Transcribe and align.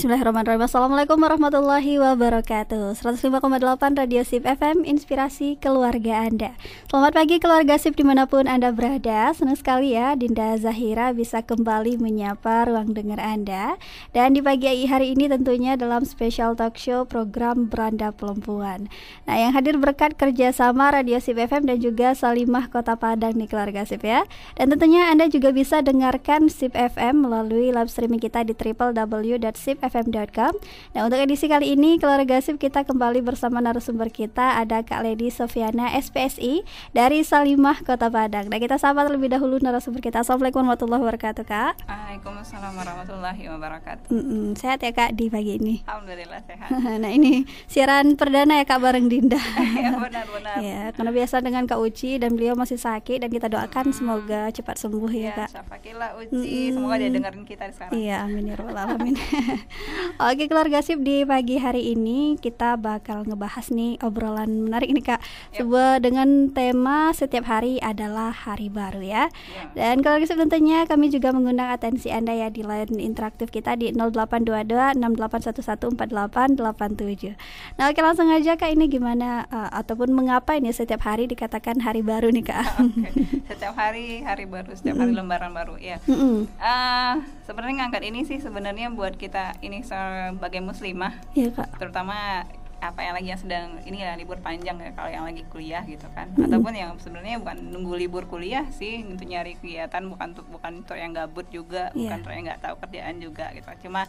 Bismillahirrahmanirrahim. 0.00 0.64
Assalamualaikum 0.64 1.20
warahmatullahi 1.20 2.00
wabarakatuh. 2.00 2.96
105,8 2.96 4.00
Radio 4.00 4.24
SIP 4.24 4.48
FM 4.48 4.88
Inspirasi 4.88 5.60
keluarga 5.60 6.24
Anda. 6.24 6.56
Selamat 6.88 7.20
pagi 7.20 7.36
keluarga 7.36 7.76
SIP 7.76 8.00
di 8.00 8.08
mana 8.08 8.24
pun 8.24 8.48
Anda 8.48 8.72
berada. 8.72 9.28
Senang 9.36 9.60
sekali 9.60 9.92
ya 9.92 10.16
Dinda 10.16 10.56
Zahira 10.56 11.12
bisa 11.12 11.44
kembali 11.44 12.00
menyapa 12.00 12.64
ruang 12.64 12.96
dengar 12.96 13.20
Anda. 13.20 13.76
Dan 14.16 14.32
di 14.32 14.40
pagi 14.40 14.88
hari 14.88 15.12
ini 15.12 15.28
tentunya 15.28 15.76
dalam 15.76 16.08
special 16.08 16.56
talk 16.56 16.80
show 16.80 17.04
program 17.04 17.68
Beranda 17.68 18.08
Perempuan. 18.08 18.88
Nah 19.28 19.36
yang 19.36 19.52
hadir 19.52 19.76
berkat 19.76 20.16
kerjasama 20.16 20.96
Radio 20.96 21.20
SIP 21.20 21.36
FM 21.44 21.68
dan 21.68 21.76
juga 21.76 22.16
Salimah 22.16 22.72
Kota 22.72 22.96
Padang 22.96 23.36
nih 23.36 23.52
keluarga 23.52 23.84
SIP 23.84 24.08
ya. 24.08 24.24
Dan 24.56 24.72
tentunya 24.72 25.12
Anda 25.12 25.28
juga 25.28 25.52
bisa 25.52 25.84
dengarkan 25.84 26.48
SIP 26.48 26.72
FM 26.72 27.28
melalui 27.28 27.68
live 27.68 27.92
streaming 27.92 28.16
kita 28.16 28.48
di 28.48 28.56
www.sip 28.56 29.89
fm.com. 29.90 30.54
Nah, 30.94 31.02
untuk 31.02 31.18
edisi 31.18 31.50
kali 31.50 31.74
ini 31.74 31.98
keluarga 31.98 32.38
Sip 32.38 32.62
kita 32.62 32.86
kembali 32.86 33.26
bersama 33.26 33.58
narasumber 33.58 34.06
kita 34.14 34.62
ada 34.62 34.86
Kak 34.86 35.02
Lady 35.02 35.34
Sofiana 35.34 35.90
SPSI 35.98 36.62
dari 36.94 37.26
Salimah 37.26 37.82
Kota 37.82 38.06
Padang. 38.06 38.46
Nah, 38.46 38.62
kita 38.62 38.78
sapa 38.78 39.02
terlebih 39.02 39.34
dahulu 39.34 39.58
narasumber 39.58 39.98
kita. 39.98 40.22
Assalamualaikum 40.22 40.62
warahmatullahi 40.62 41.02
wabarakatuh, 41.02 41.44
Kak. 41.44 41.72
Waalaikumsalam 41.90 42.72
warahmatullahi 42.78 43.42
wabarakatuh. 43.50 44.08
Mm 44.14 44.22
-mm, 44.22 44.46
sehat 44.54 44.86
ya, 44.86 44.94
Kak, 44.94 45.18
di 45.18 45.26
pagi 45.26 45.58
ini. 45.58 45.74
Alhamdulillah 45.82 46.40
sehat. 46.46 46.70
nah, 47.02 47.10
ini 47.10 47.42
siaran 47.66 48.14
perdana 48.14 48.62
ya, 48.62 48.64
Kak, 48.64 48.78
bareng 48.78 49.10
Dinda. 49.10 49.42
ya, 49.82 49.98
benar-benar. 49.98 50.56
ya, 50.62 50.82
karena 50.94 51.10
biasa 51.10 51.42
dengan 51.42 51.66
Kak 51.66 51.82
Uci 51.82 52.22
dan 52.22 52.38
beliau 52.38 52.54
masih 52.54 52.78
sakit 52.78 53.26
dan 53.26 53.30
kita 53.32 53.50
doakan 53.50 53.90
hmm. 53.90 53.96
semoga 53.96 54.40
cepat 54.54 54.76
sembuh 54.78 55.10
ya, 55.10 55.22
ya 55.26 55.32
Kak. 55.44 55.48
Syafakilah 55.50 56.10
Uci, 56.20 56.70
hmm. 56.70 56.74
semoga 56.78 56.94
dia 57.00 57.10
dengerin 57.10 57.44
kita 57.48 57.64
sekarang. 57.74 57.92
Iya, 57.96 58.16
amin 58.28 58.50
ya 58.50 58.54
rabbal 58.54 58.78
alamin. 58.78 59.14
Oke 60.30 60.50
keluarga 60.50 60.82
sip 60.82 61.00
di 61.00 61.24
pagi 61.24 61.56
hari 61.56 61.94
ini 61.94 62.36
kita 62.36 62.76
bakal 62.76 63.24
ngebahas 63.24 63.70
nih 63.72 63.96
obrolan 64.02 64.66
menarik 64.66 64.90
nih 64.92 65.04
kak. 65.14 65.20
Yep. 65.20 65.56
Sebuah 65.62 66.00
dengan 66.02 66.50
tema 66.52 67.14
setiap 67.14 67.46
hari 67.46 67.78
adalah 67.80 68.34
hari 68.34 68.68
baru 68.68 69.00
ya. 69.00 69.24
Yep. 69.30 69.74
Dan 69.78 70.02
keluarga 70.02 70.26
sip 70.26 70.38
tentunya 70.38 70.84
kami 70.86 71.08
juga 71.08 71.32
mengundang 71.32 71.70
atensi 71.70 72.10
anda 72.10 72.34
ya 72.34 72.50
di 72.50 72.62
line 72.66 73.00
interaktif 73.00 73.50
kita 73.54 73.76
di 73.78 73.94
0822 73.94 74.98
68114887. 74.98 77.78
Nah 77.78 77.90
oke 77.90 78.00
langsung 78.02 78.28
aja 78.30 78.56
kak 78.58 78.70
ini 78.74 78.90
gimana 78.90 79.46
uh, 79.48 79.70
ataupun 79.72 80.12
mengapa 80.12 80.58
ini 80.58 80.72
setiap 80.74 81.06
hari 81.06 81.30
dikatakan 81.30 81.80
hari 81.80 82.02
baru 82.02 82.30
nih 82.34 82.44
kak? 82.44 82.66
okay. 82.82 83.12
Setiap 83.50 83.74
hari 83.78 84.22
hari 84.26 84.44
baru, 84.46 84.74
setiap 84.74 84.98
hari 85.00 85.12
lembaran 85.14 85.54
baru 85.54 85.78
ya. 85.80 85.98
Mm 86.04 86.16
-hmm. 86.16 86.36
uh, 86.58 87.14
sebenarnya 87.50 87.76
ngangkat 87.82 88.02
ini 88.06 88.20
sih 88.22 88.38
sebenarnya 88.38 88.94
buat 88.94 89.18
kita 89.18 89.58
ini 89.58 89.82
sebagai 89.82 90.62
muslimah 90.62 91.18
ya, 91.34 91.50
Kak. 91.50 91.82
terutama 91.82 92.46
apa 92.80 93.02
yang 93.02 93.12
lagi 93.18 93.28
yang 93.28 93.40
sedang 93.42 93.66
ini 93.84 94.06
ya 94.06 94.16
libur 94.16 94.40
panjang 94.40 94.78
ya 94.78 94.94
kalau 94.94 95.10
yang 95.10 95.26
lagi 95.26 95.44
kuliah 95.50 95.82
gitu 95.84 96.06
kan 96.14 96.30
hmm. 96.32 96.46
ataupun 96.48 96.72
yang 96.72 96.94
sebenarnya 96.96 97.42
bukan 97.42 97.58
nunggu 97.74 97.92
libur 97.98 98.24
kuliah 98.30 98.64
sih 98.72 99.02
untuk 99.04 99.28
nyari 99.28 99.58
kegiatan 99.58 100.00
bukan 100.06 100.32
untuk 100.32 100.46
bukan 100.48 100.72
untuk 100.80 100.96
yang 100.96 101.12
gabut 101.12 101.44
juga 101.52 101.92
yeah. 101.92 102.08
bukan 102.08 102.16
untuk 102.24 102.32
yang 102.32 102.44
nggak 102.48 102.62
tahu 102.62 102.74
kerjaan 102.80 103.14
juga 103.20 103.52
gitu 103.52 103.68
cuma 103.84 104.08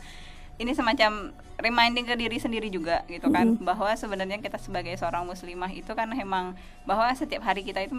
ini 0.61 0.71
semacam 0.77 1.33
reminding 1.57 2.05
ke 2.05 2.15
diri 2.15 2.37
sendiri 2.37 2.69
juga 2.69 3.03
gitu 3.09 3.27
kan 3.33 3.57
mm. 3.57 3.65
bahwa 3.65 3.91
sebenarnya 3.97 4.37
kita 4.39 4.61
sebagai 4.61 4.93
seorang 4.95 5.25
muslimah 5.25 5.73
itu 5.73 5.91
kan 5.91 6.07
memang 6.07 6.53
bahwa 6.85 7.09
setiap 7.17 7.41
hari 7.41 7.65
kita 7.65 7.81
itu 7.83 7.97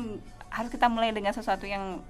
harus 0.49 0.71
kita 0.71 0.87
mulai 0.87 1.11
dengan 1.11 1.35
sesuatu 1.35 1.67
yang 1.67 2.01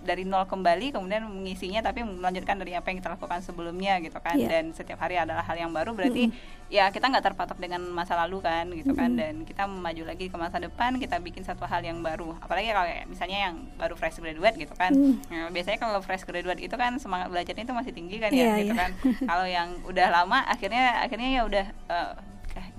dari 0.00 0.24
nol 0.24 0.48
kembali 0.48 0.96
kemudian 0.96 1.28
mengisinya 1.28 1.84
tapi 1.84 2.00
melanjutkan 2.00 2.56
dari 2.56 2.72
apa 2.72 2.88
yang 2.88 3.04
kita 3.04 3.12
lakukan 3.12 3.44
sebelumnya 3.44 4.00
gitu 4.00 4.16
kan 4.18 4.36
yeah. 4.36 4.48
dan 4.48 4.72
setiap 4.72 4.96
hari 5.00 5.20
adalah 5.20 5.44
hal 5.44 5.56
yang 5.56 5.70
baru 5.70 5.92
berarti 5.92 6.28
mm 6.28 6.32
-hmm. 6.32 6.72
ya 6.72 6.88
kita 6.88 7.12
nggak 7.12 7.24
terpatok 7.32 7.60
dengan 7.60 7.84
masa 7.92 8.16
lalu 8.16 8.40
kan 8.40 8.72
gitu 8.72 8.90
mm 8.90 8.96
-hmm. 8.96 9.00
kan 9.00 9.10
dan 9.12 9.34
kita 9.44 9.62
maju 9.68 10.02
lagi 10.08 10.26
ke 10.32 10.36
masa 10.40 10.56
depan 10.56 10.96
kita 10.96 11.20
bikin 11.20 11.44
satu 11.44 11.68
hal 11.68 11.84
yang 11.84 12.00
baru 12.00 12.32
apalagi 12.40 12.72
kalau 12.72 12.88
misalnya 13.12 13.38
yang 13.52 13.56
baru 13.76 13.94
fresh 13.94 14.18
graduate 14.24 14.56
gitu 14.56 14.72
kan 14.72 14.92
mm. 14.96 15.28
nah, 15.28 15.48
biasanya 15.52 15.78
kalau 15.78 16.00
fresh 16.00 16.24
graduate 16.24 16.64
itu 16.64 16.74
kan 16.80 16.96
semangat 16.96 17.28
belajarnya 17.28 17.68
itu 17.68 17.74
masih 17.76 17.92
tinggi 17.92 18.16
kan 18.16 18.32
yeah, 18.32 18.56
ya 18.56 18.60
gitu 18.64 18.72
yeah. 18.72 18.80
kan 18.80 18.90
kalau 19.30 19.46
yang 19.46 19.68
udah 19.84 20.08
lama 20.08 20.40
akhirnya 20.48 21.04
akhirnya 21.04 21.28
ya 21.28 21.42
udah 21.44 21.66
uh, 21.92 22.12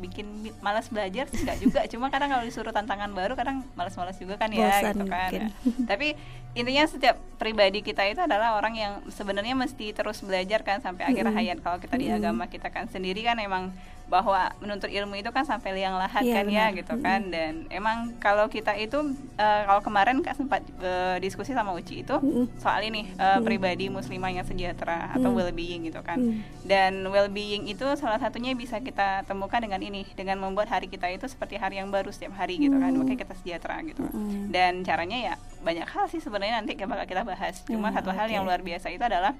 bikin 0.01 0.51
malas 0.59 0.91
belajar 0.91 1.29
enggak 1.31 1.57
juga 1.61 1.79
cuma 1.87 2.11
kadang 2.11 2.29
kalau 2.33 2.43
disuruh 2.43 2.73
tantangan 2.73 3.13
baru 3.13 3.33
kadang 3.37 3.63
malas-malas 3.77 4.17
juga 4.19 4.35
kan 4.35 4.51
ya 4.51 4.67
Bosan 4.67 4.93
gitu 4.97 5.05
kan 5.07 5.31
ya. 5.31 5.47
tapi 5.87 6.17
intinya 6.51 6.83
setiap 6.83 7.15
pribadi 7.39 7.79
kita 7.79 8.03
itu 8.11 8.19
adalah 8.19 8.59
orang 8.59 8.75
yang 8.75 8.93
sebenarnya 9.07 9.55
mesti 9.55 9.95
terus 9.95 10.19
belajar 10.19 10.61
kan 10.67 10.83
sampai 10.83 11.07
akhir 11.07 11.25
hayat. 11.31 11.57
Kalau 11.63 11.79
kita 11.79 11.95
di 11.95 12.11
agama 12.11 12.51
kita 12.51 12.67
kan 12.69 12.91
sendiri 12.91 13.23
kan 13.23 13.39
emang 13.39 13.71
bahwa 14.11 14.51
menuntut 14.59 14.91
ilmu 14.91 15.15
itu 15.15 15.31
kan 15.31 15.47
sampai 15.47 15.71
liang 15.71 15.95
lahat 15.95 16.27
yeah, 16.27 16.43
kan 16.43 16.45
ya, 16.45 16.51
benar. 16.51 16.67
ya 16.75 16.77
gitu 16.83 16.93
kan 16.99 17.19
mm 17.23 17.23
-hmm. 17.23 17.31
dan 17.31 17.51
emang 17.71 17.97
kalau 18.19 18.51
kita 18.51 18.75
itu 18.75 18.99
uh, 19.39 19.61
kalau 19.63 19.79
kemarin 19.79 20.19
kan 20.19 20.35
sempat 20.35 20.59
uh, 20.83 21.15
diskusi 21.23 21.55
sama 21.55 21.71
Uci 21.71 22.03
itu 22.03 22.19
mm 22.19 22.27
-hmm. 22.27 22.45
soal 22.59 22.83
ini 22.83 23.07
uh, 23.15 23.15
mm 23.15 23.23
-hmm. 23.39 23.47
pribadi 23.47 23.87
muslimah 23.87 24.35
yang 24.35 24.43
sejahtera 24.43 25.15
atau 25.15 25.31
mm 25.31 25.31
-hmm. 25.31 25.37
well 25.39 25.51
being 25.55 25.81
gitu 25.87 26.03
kan 26.03 26.19
mm 26.19 26.27
-hmm. 26.27 26.67
dan 26.67 26.91
well 27.07 27.31
being 27.31 27.71
itu 27.71 27.87
salah 27.95 28.19
satunya 28.19 28.51
bisa 28.51 28.83
kita 28.83 29.23
temukan 29.23 29.63
dengan 29.63 29.79
ini 29.79 30.03
dengan 30.19 30.43
membuat 30.43 30.67
hari 30.67 30.91
kita 30.91 31.07
itu 31.07 31.31
seperti 31.31 31.55
hari 31.55 31.79
yang 31.79 31.87
baru 31.87 32.11
setiap 32.11 32.35
hari 32.35 32.59
gitu 32.59 32.75
kan 32.75 32.91
makanya 32.91 33.23
kita 33.23 33.33
sejahtera 33.39 33.79
gitu 33.87 34.03
mm 34.03 34.11
-hmm. 34.11 34.43
dan 34.51 34.83
caranya 34.83 35.17
ya 35.31 35.35
banyak 35.63 35.87
hal 35.87 36.11
sih 36.11 36.19
sebenarnya 36.19 36.59
nanti 36.59 36.75
bakal 36.83 37.07
kita 37.07 37.23
bahas 37.23 37.63
cuma 37.63 37.93
mm, 37.93 37.95
satu 37.95 38.11
okay. 38.11 38.17
hal 38.19 38.27
yang 38.27 38.43
luar 38.43 38.59
biasa 38.59 38.91
itu 38.91 39.03
adalah 39.07 39.31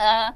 uh, 0.00 0.34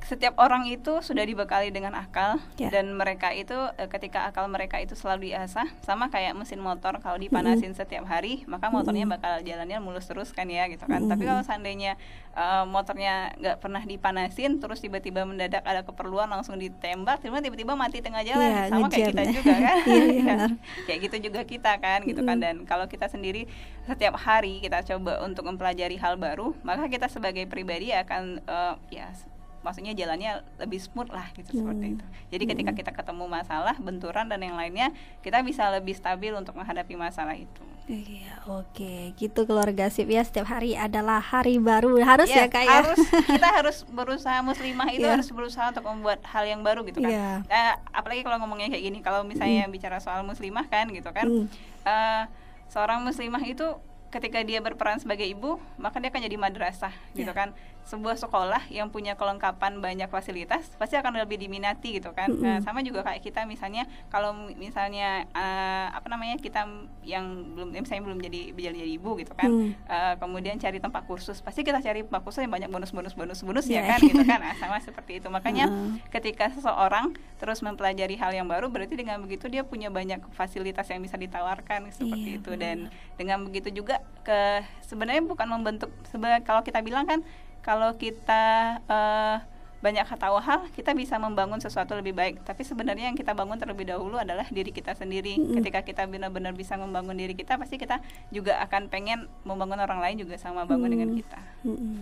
setiap 0.00 0.34
orang 0.40 0.64
itu 0.66 1.04
sudah 1.04 1.22
dibekali 1.22 1.68
dengan 1.68 1.92
akal 1.92 2.40
yeah. 2.56 2.72
dan 2.72 2.96
mereka 2.96 3.30
itu 3.36 3.54
e, 3.76 3.84
ketika 3.92 4.32
akal 4.32 4.48
mereka 4.48 4.80
itu 4.80 4.96
selalu 4.96 5.32
diasah 5.32 5.68
sama 5.84 6.08
kayak 6.08 6.32
mesin 6.32 6.58
motor 6.58 6.96
kalau 7.04 7.20
dipanasin 7.20 7.70
mm 7.70 7.76
-hmm. 7.76 7.80
setiap 7.84 8.04
hari 8.08 8.42
maka 8.48 8.72
motornya 8.72 9.04
mm 9.04 9.12
-hmm. 9.12 9.22
bakal 9.22 9.34
jalannya 9.44 9.78
mulus 9.78 10.08
terus 10.08 10.32
kan 10.32 10.48
ya 10.48 10.66
gitu 10.72 10.88
kan 10.88 11.04
mm 11.04 11.06
-hmm. 11.06 11.12
tapi 11.12 11.22
kalau 11.28 11.42
seandainya 11.44 11.92
uh, 12.32 12.64
motornya 12.64 13.36
nggak 13.38 13.56
pernah 13.60 13.82
dipanasin 13.84 14.58
terus 14.58 14.80
tiba-tiba 14.80 15.28
mendadak 15.28 15.62
ada 15.62 15.84
keperluan 15.84 16.32
langsung 16.32 16.56
ditembak 16.56 17.20
tiba-tiba 17.20 17.76
mati 17.76 18.00
tengah 18.00 18.24
jalan 18.24 18.50
yeah, 18.50 18.66
sama 18.72 18.88
kayak 18.88 19.12
kita 19.12 19.22
juga 19.36 19.54
kan 19.60 19.76
yeah, 19.90 20.06
yeah, 20.24 20.48
kayak 20.88 20.98
gitu 21.06 21.16
juga 21.30 21.40
kita 21.44 21.72
kan 21.76 22.00
gitu 22.08 22.24
mm 22.24 22.28
-hmm. 22.28 22.28
kan 22.28 22.36
dan 22.40 22.56
kalau 22.64 22.88
kita 22.88 23.06
sendiri 23.06 23.44
setiap 23.84 24.16
hari 24.16 24.64
kita 24.64 24.80
coba 24.96 25.20
untuk 25.22 25.44
mempelajari 25.44 26.00
hal 26.00 26.16
baru 26.16 26.56
maka 26.64 26.88
kita 26.88 27.06
sebagai 27.12 27.44
pribadi 27.46 27.92
akan 27.92 28.40
uh, 28.48 28.74
ya 28.88 29.12
maksudnya 29.60 29.92
jalannya 29.92 30.40
lebih 30.56 30.80
smooth 30.80 31.12
lah 31.12 31.28
gitu 31.36 31.52
hmm. 31.52 31.58
seperti 31.60 31.86
itu. 31.96 32.04
Jadi 32.32 32.42
hmm. 32.44 32.50
ketika 32.56 32.72
kita 32.72 32.92
ketemu 32.96 33.24
masalah, 33.28 33.76
benturan 33.76 34.26
dan 34.28 34.40
yang 34.40 34.56
lainnya, 34.56 34.92
kita 35.20 35.44
bisa 35.44 35.68
lebih 35.68 35.92
stabil 35.92 36.32
untuk 36.32 36.56
menghadapi 36.56 36.96
masalah 36.96 37.36
itu. 37.36 37.64
Iya, 37.90 38.46
oke. 38.46 38.70
Okay. 38.70 39.02
Gitu 39.18 39.40
keluarga 39.50 39.90
sip 39.90 40.06
ya. 40.06 40.22
Setiap 40.22 40.46
hari 40.46 40.78
adalah 40.78 41.18
hari 41.18 41.58
baru. 41.58 41.98
Harus 42.06 42.30
ya, 42.30 42.46
ya 42.46 42.52
Kak 42.52 42.62
ya. 42.62 42.80
Harus 42.86 43.00
kita 43.26 43.48
harus 43.58 43.76
berusaha 43.90 44.38
muslimah 44.46 44.88
itu 44.94 45.02
yeah. 45.02 45.18
harus 45.18 45.28
berusaha 45.34 45.74
untuk 45.74 45.84
membuat 45.90 46.22
hal 46.22 46.46
yang 46.46 46.62
baru 46.62 46.86
gitu 46.86 47.02
kan. 47.02 47.10
Yeah. 47.10 47.36
Nah, 47.50 47.82
apalagi 47.90 48.22
kalau 48.22 48.38
ngomongnya 48.46 48.70
kayak 48.70 48.84
gini, 48.86 48.98
kalau 49.02 49.26
misalnya 49.26 49.66
mm. 49.66 49.74
bicara 49.74 49.98
soal 49.98 50.22
muslimah 50.22 50.70
kan 50.70 50.86
gitu 50.94 51.10
kan. 51.10 51.26
Mm. 51.26 51.46
Uh, 51.82 52.24
seorang 52.70 53.02
muslimah 53.02 53.42
itu 53.42 53.66
ketika 54.10 54.42
dia 54.42 54.58
berperan 54.58 54.98
sebagai 54.98 55.24
ibu 55.24 55.62
maka 55.78 56.02
dia 56.02 56.10
akan 56.10 56.22
jadi 56.26 56.36
madrasah 56.36 56.92
yeah. 57.14 57.22
gitu 57.22 57.32
kan 57.32 57.54
sebuah 57.86 58.16
sekolah 58.20 58.68
yang 58.70 58.92
punya 58.92 59.16
kelengkapan 59.16 59.80
banyak 59.80 60.06
fasilitas 60.12 60.70
pasti 60.76 60.94
akan 60.94 61.16
lebih 61.16 61.40
diminati 61.40 61.98
gitu 61.98 62.12
kan 62.12 62.28
mm 62.30 62.36
-hmm. 62.36 62.44
nah 62.44 62.56
sama 62.62 62.84
juga 62.84 63.02
kayak 63.02 63.24
kita 63.24 63.48
misalnya 63.48 63.88
kalau 64.12 64.36
misalnya 64.54 65.26
uh, 65.32 65.90
apa 65.90 66.06
namanya 66.06 66.36
kita 66.38 66.68
yang 67.02 67.56
belum 67.56 67.74
misalnya 67.74 68.04
belum 68.04 68.20
jadi 68.20 68.40
jadi, 68.54 68.76
jadi 68.84 68.92
ibu 68.94 69.10
gitu 69.18 69.32
kan 69.34 69.50
mm. 69.50 69.70
uh, 69.88 70.14
kemudian 70.20 70.60
cari 70.60 70.78
tempat 70.78 71.02
kursus 71.08 71.40
pasti 71.40 71.64
kita 71.66 71.80
cari 71.80 72.04
tempat 72.04 72.22
kursus 72.22 72.44
yang 72.44 72.52
banyak 72.52 72.70
bonus 72.70 72.92
bonus 72.94 73.14
bonus 73.16 73.40
bonus 73.42 73.66
yeah. 73.66 73.82
ya 73.82 73.96
kan 73.96 73.98
gitu 74.04 74.22
kan 74.22 74.38
nah, 74.38 74.54
sama 74.62 74.76
seperti 74.78 75.18
itu 75.18 75.26
makanya 75.32 75.66
mm. 75.66 76.12
ketika 76.12 76.52
seseorang 76.52 77.16
terus 77.40 77.64
mempelajari 77.64 78.14
hal 78.20 78.30
yang 78.30 78.46
baru 78.46 78.68
berarti 78.68 78.94
dengan 78.94 79.18
begitu 79.24 79.48
dia 79.48 79.64
punya 79.64 79.88
banyak 79.88 80.20
fasilitas 80.36 80.86
yang 80.92 81.00
bisa 81.00 81.16
ditawarkan 81.16 81.90
seperti 81.90 82.36
yeah, 82.36 82.38
itu 82.38 82.52
dan 82.60 82.76
dengan 83.16 83.42
begitu 83.48 83.72
juga 83.72 83.99
ke 84.22 84.64
sebenarnya 84.84 85.24
bukan 85.24 85.48
membentuk 85.48 85.90
sebenarnya 86.12 86.44
kalau 86.44 86.60
kita 86.60 86.84
bilang 86.84 87.08
kan 87.08 87.20
kalau 87.60 87.96
kita 87.96 88.78
uh, 88.88 89.40
banyak 89.80 90.04
tahu 90.04 90.36
hal 90.44 90.68
kita 90.76 90.92
bisa 90.92 91.16
membangun 91.16 91.56
sesuatu 91.56 91.96
lebih 91.96 92.12
baik 92.12 92.44
tapi 92.44 92.68
sebenarnya 92.68 93.08
yang 93.08 93.16
kita 93.16 93.32
bangun 93.32 93.56
terlebih 93.56 93.88
dahulu 93.88 94.20
adalah 94.20 94.44
diri 94.52 94.76
kita 94.76 94.92
sendiri 94.92 95.40
mm-hmm. 95.40 95.56
ketika 95.56 95.80
kita 95.80 96.02
benar-benar 96.04 96.52
bisa 96.52 96.76
membangun 96.76 97.16
diri 97.16 97.32
kita 97.32 97.56
pasti 97.56 97.80
kita 97.80 97.96
juga 98.28 98.60
akan 98.60 98.92
pengen 98.92 99.24
membangun 99.48 99.80
orang 99.80 100.04
lain 100.04 100.20
juga 100.20 100.36
sama 100.36 100.68
bangun 100.68 100.92
mm-hmm. 100.92 100.92
dengan 100.92 101.10
kita 101.16 101.40
mm-hmm. 101.64 101.96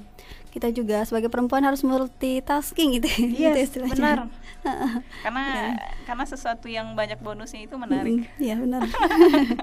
kita 0.50 0.68
juga 0.74 1.06
sebagai 1.06 1.30
perempuan 1.30 1.62
harus 1.62 1.86
multitasking 1.86 2.98
gitu 2.98 3.08
yes, 3.30 3.70
gitu 3.70 3.86
benar 3.86 4.26
karena 5.22 5.44
yeah. 5.46 5.94
karena 6.02 6.24
sesuatu 6.26 6.66
yang 6.66 6.98
banyak 6.98 7.22
bonusnya 7.22 7.62
itu 7.62 7.78
menarik 7.78 8.26
iya 8.42 8.58
mm-hmm. 8.58 8.62
benar 8.66 8.82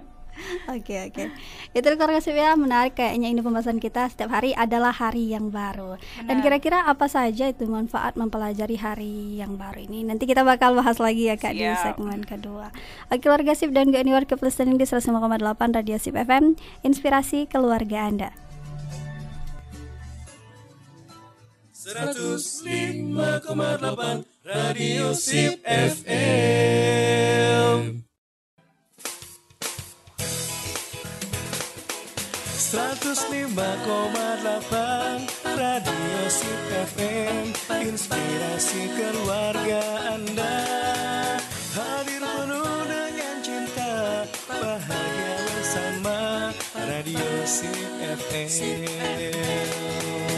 Oke 0.75 1.09
oke. 1.09 1.23
Itu 1.71 1.87
keluarga 1.95 2.19
sip 2.19 2.35
ya 2.35 2.55
menarik 2.59 2.97
kayaknya 2.97 3.31
ini 3.31 3.41
pembahasan 3.41 3.79
kita 3.79 4.11
setiap 4.11 4.35
hari 4.35 4.51
adalah 4.55 4.91
hari 4.91 5.31
yang 5.31 5.51
baru. 5.51 5.97
Benar. 5.97 6.27
Dan 6.27 6.37
kira-kira 6.43 6.85
apa 6.85 7.07
saja 7.07 7.49
itu 7.49 7.65
manfaat 7.67 8.19
mempelajari 8.19 8.77
hari 8.77 9.39
yang 9.39 9.55
baru 9.55 9.87
ini? 9.87 10.03
Nanti 10.03 10.27
kita 10.27 10.43
bakal 10.43 10.75
bahas 10.75 10.99
lagi 10.99 11.31
ya 11.31 11.35
Kak 11.39 11.55
Siap. 11.55 11.59
di 11.59 11.75
segmen 11.81 12.21
kedua. 12.23 12.67
Oke 13.09 13.25
keluarga 13.25 13.55
sip 13.55 13.71
dan 13.71 13.89
gak 13.89 14.05
anywhere 14.05 14.27
ke 14.27 14.35
listening 14.39 14.77
di 14.77 14.85
105,8 14.85 15.75
Radio 15.75 15.97
Sip 15.97 16.15
FM, 16.15 16.55
inspirasi 16.83 17.47
keluarga 17.49 18.05
Anda. 18.05 18.29
105,8 21.85 24.25
Radio 24.41 25.13
Sip 25.13 25.61
FM 25.61 28.04
105,8 32.75 33.55
Radio 35.55 36.19
Sip 36.27 36.63
FM 36.91 37.55
Inspirasi 37.71 38.91
keluarga 38.99 40.11
Anda. 40.11 40.59
Hadir 41.71 42.19
penuh 42.19 42.83
dengan 42.83 43.37
cinta 43.39 44.27
Bahagia 44.51 45.35
bersama 45.55 46.51
Radio 46.75 47.47
Sip 47.47 47.79
FM 48.27 50.34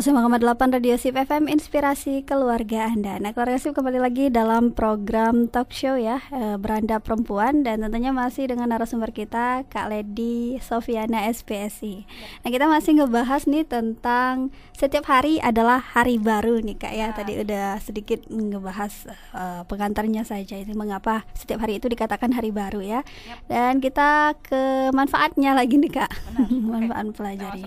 delapan 0.00 0.72
Radio 0.72 0.96
Sip 0.96 1.12
FM 1.12 1.44
Inspirasi 1.44 2.24
Keluarga 2.24 2.88
Anda 2.88 3.20
Nah 3.20 3.36
Keluarga 3.36 3.60
Sip 3.60 3.76
kembali 3.76 4.00
lagi 4.00 4.32
dalam 4.32 4.72
program 4.72 5.44
talk 5.44 5.76
show 5.76 5.92
ya 5.92 6.24
e, 6.32 6.56
Beranda 6.56 7.04
Perempuan 7.04 7.60
Dan 7.60 7.84
tentunya 7.84 8.08
masih 8.08 8.48
dengan 8.48 8.72
narasumber 8.72 9.12
kita 9.12 9.68
Kak 9.68 9.92
Lady 9.92 10.56
Sofiana 10.64 11.28
SPSI 11.28 12.08
Nah 12.40 12.48
kita 12.48 12.64
masih 12.64 12.96
ngebahas 12.96 13.44
nih 13.44 13.68
tentang 13.68 14.48
Setiap 14.72 15.04
hari 15.04 15.36
adalah 15.36 15.84
hari 15.84 16.16
baru 16.16 16.64
nih 16.64 16.80
Kak 16.80 16.96
ya, 16.96 17.12
ya. 17.12 17.16
Tadi 17.20 17.32
udah 17.36 17.76
sedikit 17.84 18.24
ngebahas 18.32 19.04
uh, 19.36 19.68
pengantarnya 19.68 20.24
saja 20.24 20.56
Ini 20.56 20.72
mengapa 20.72 21.28
setiap 21.36 21.60
hari 21.60 21.76
itu 21.76 21.92
dikatakan 21.92 22.32
hari 22.32 22.48
baru 22.48 22.80
ya 22.80 23.00
yep. 23.04 23.36
Dan 23.52 23.84
kita 23.84 24.32
ke 24.40 24.88
manfaatnya 24.96 25.52
lagi 25.52 25.76
nih 25.76 25.92
Kak 25.92 26.08
Benar. 26.08 26.48
Manfaat 26.88 27.04
okay. 27.04 27.16
pelajari 27.20 27.62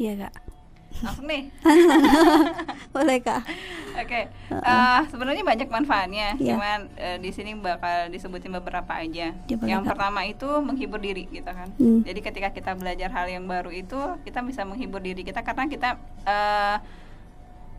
Iya 0.00 0.14
Kak 0.24 0.59
langsung 0.98 1.26
nih 1.30 1.48
boleh 2.94 3.18
kak 3.22 3.42
oke 3.94 4.06
okay. 4.06 4.28
uh, 4.50 4.58
uh, 4.58 4.98
sebenarnya 5.08 5.46
banyak 5.46 5.68
manfaatnya 5.70 6.34
yeah. 6.36 6.54
cuman 6.54 6.78
uh, 6.98 7.16
di 7.22 7.30
sini 7.30 7.54
bakal 7.56 8.10
disebutin 8.10 8.52
beberapa 8.58 8.92
aja 8.92 9.32
ya, 9.32 9.56
yang 9.64 9.86
kak. 9.86 9.94
pertama 9.94 10.26
itu 10.26 10.48
menghibur 10.60 10.98
diri 10.98 11.30
gitu 11.30 11.48
kan 11.48 11.70
hmm. 11.78 12.04
jadi 12.04 12.20
ketika 12.20 12.48
kita 12.52 12.72
belajar 12.76 13.08
hal 13.14 13.26
yang 13.30 13.46
baru 13.46 13.70
itu 13.70 13.98
kita 14.26 14.42
bisa 14.44 14.66
menghibur 14.66 15.00
diri 15.00 15.22
kita 15.22 15.40
karena 15.40 15.70
kita 15.70 15.96
uh, 16.26 16.76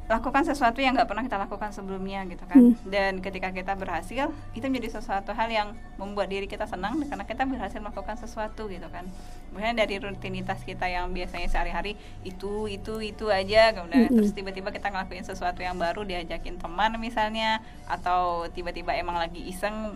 lakukan 0.10 0.44
sesuatu 0.44 0.84
yang 0.84 0.98
nggak 0.98 1.08
pernah 1.08 1.24
kita 1.24 1.38
lakukan 1.40 1.72
sebelumnya 1.72 2.26
gitu 2.28 2.44
kan 2.44 2.60
hmm. 2.60 2.90
dan 2.90 3.24
ketika 3.24 3.54
kita 3.56 3.74
berhasil 3.80 4.28
itu 4.52 4.66
menjadi 4.68 5.00
sesuatu 5.00 5.32
hal 5.32 5.48
yang 5.48 5.70
membuat 5.96 6.28
diri 6.28 6.52
kita 6.52 6.68
senang 6.68 7.00
karena 7.06 7.24
kita 7.24 7.48
berhasil 7.48 7.80
melakukan 7.80 8.20
sesuatu 8.20 8.68
gitu 8.68 8.88
kan 8.92 9.08
kemudian 9.52 9.76
dari 9.78 9.96
rutinitas 10.04 10.64
kita 10.68 10.88
yang 10.92 11.12
biasanya 11.16 11.48
sehari-hari 11.48 11.96
itu 12.28 12.68
itu 12.68 13.00
itu 13.00 13.32
aja 13.32 13.72
kemudian 13.72 14.12
hmm. 14.12 14.16
terus 14.20 14.32
tiba-tiba 14.36 14.70
kita 14.76 14.92
ngelakuin 14.92 15.24
sesuatu 15.24 15.64
yang 15.64 15.80
baru 15.80 16.04
diajakin 16.04 16.60
teman 16.60 16.92
misalnya 17.00 17.64
atau 17.88 18.52
tiba-tiba 18.52 18.92
emang 18.96 19.16
lagi 19.16 19.48
iseng 19.48 19.96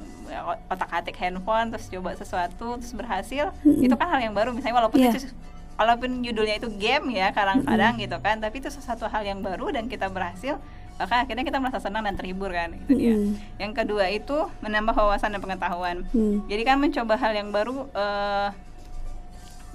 otak-atik 0.72 1.16
handphone 1.20 1.76
terus 1.76 1.92
coba 1.92 2.16
sesuatu 2.16 2.80
terus 2.80 2.94
berhasil 2.96 3.52
hmm. 3.68 3.84
itu 3.84 3.96
kan 4.00 4.08
hal 4.16 4.22
yang 4.32 4.36
baru 4.36 4.56
misalnya 4.56 4.80
walaupun 4.80 5.00
yeah. 5.04 5.12
itu 5.12 5.28
walaupun 5.76 6.24
judulnya 6.24 6.56
itu 6.60 6.72
game 6.80 7.12
ya 7.12 7.36
kadang-kadang 7.36 8.00
gitu 8.00 8.18
kan 8.24 8.40
tapi 8.40 8.64
itu 8.64 8.72
sesuatu 8.72 9.08
hal 9.12 9.24
yang 9.28 9.44
baru 9.44 9.76
dan 9.76 9.92
kita 9.92 10.08
berhasil 10.08 10.60
maka 10.96 11.28
akhirnya 11.28 11.44
kita 11.44 11.60
merasa 11.60 11.84
senang 11.84 12.08
dan 12.08 12.16
terhibur 12.16 12.48
kan 12.56 12.72
gitu 12.72 12.96
mm. 12.96 13.00
dia 13.00 13.16
yang 13.60 13.76
kedua 13.76 14.08
itu 14.08 14.48
menambah 14.64 14.96
wawasan 14.96 15.36
dan 15.36 15.44
pengetahuan 15.44 16.08
mm. 16.16 16.48
jadi 16.48 16.62
kan 16.64 16.80
mencoba 16.80 17.20
hal 17.20 17.36
yang 17.36 17.52
baru 17.52 17.92
uh, 17.92 18.56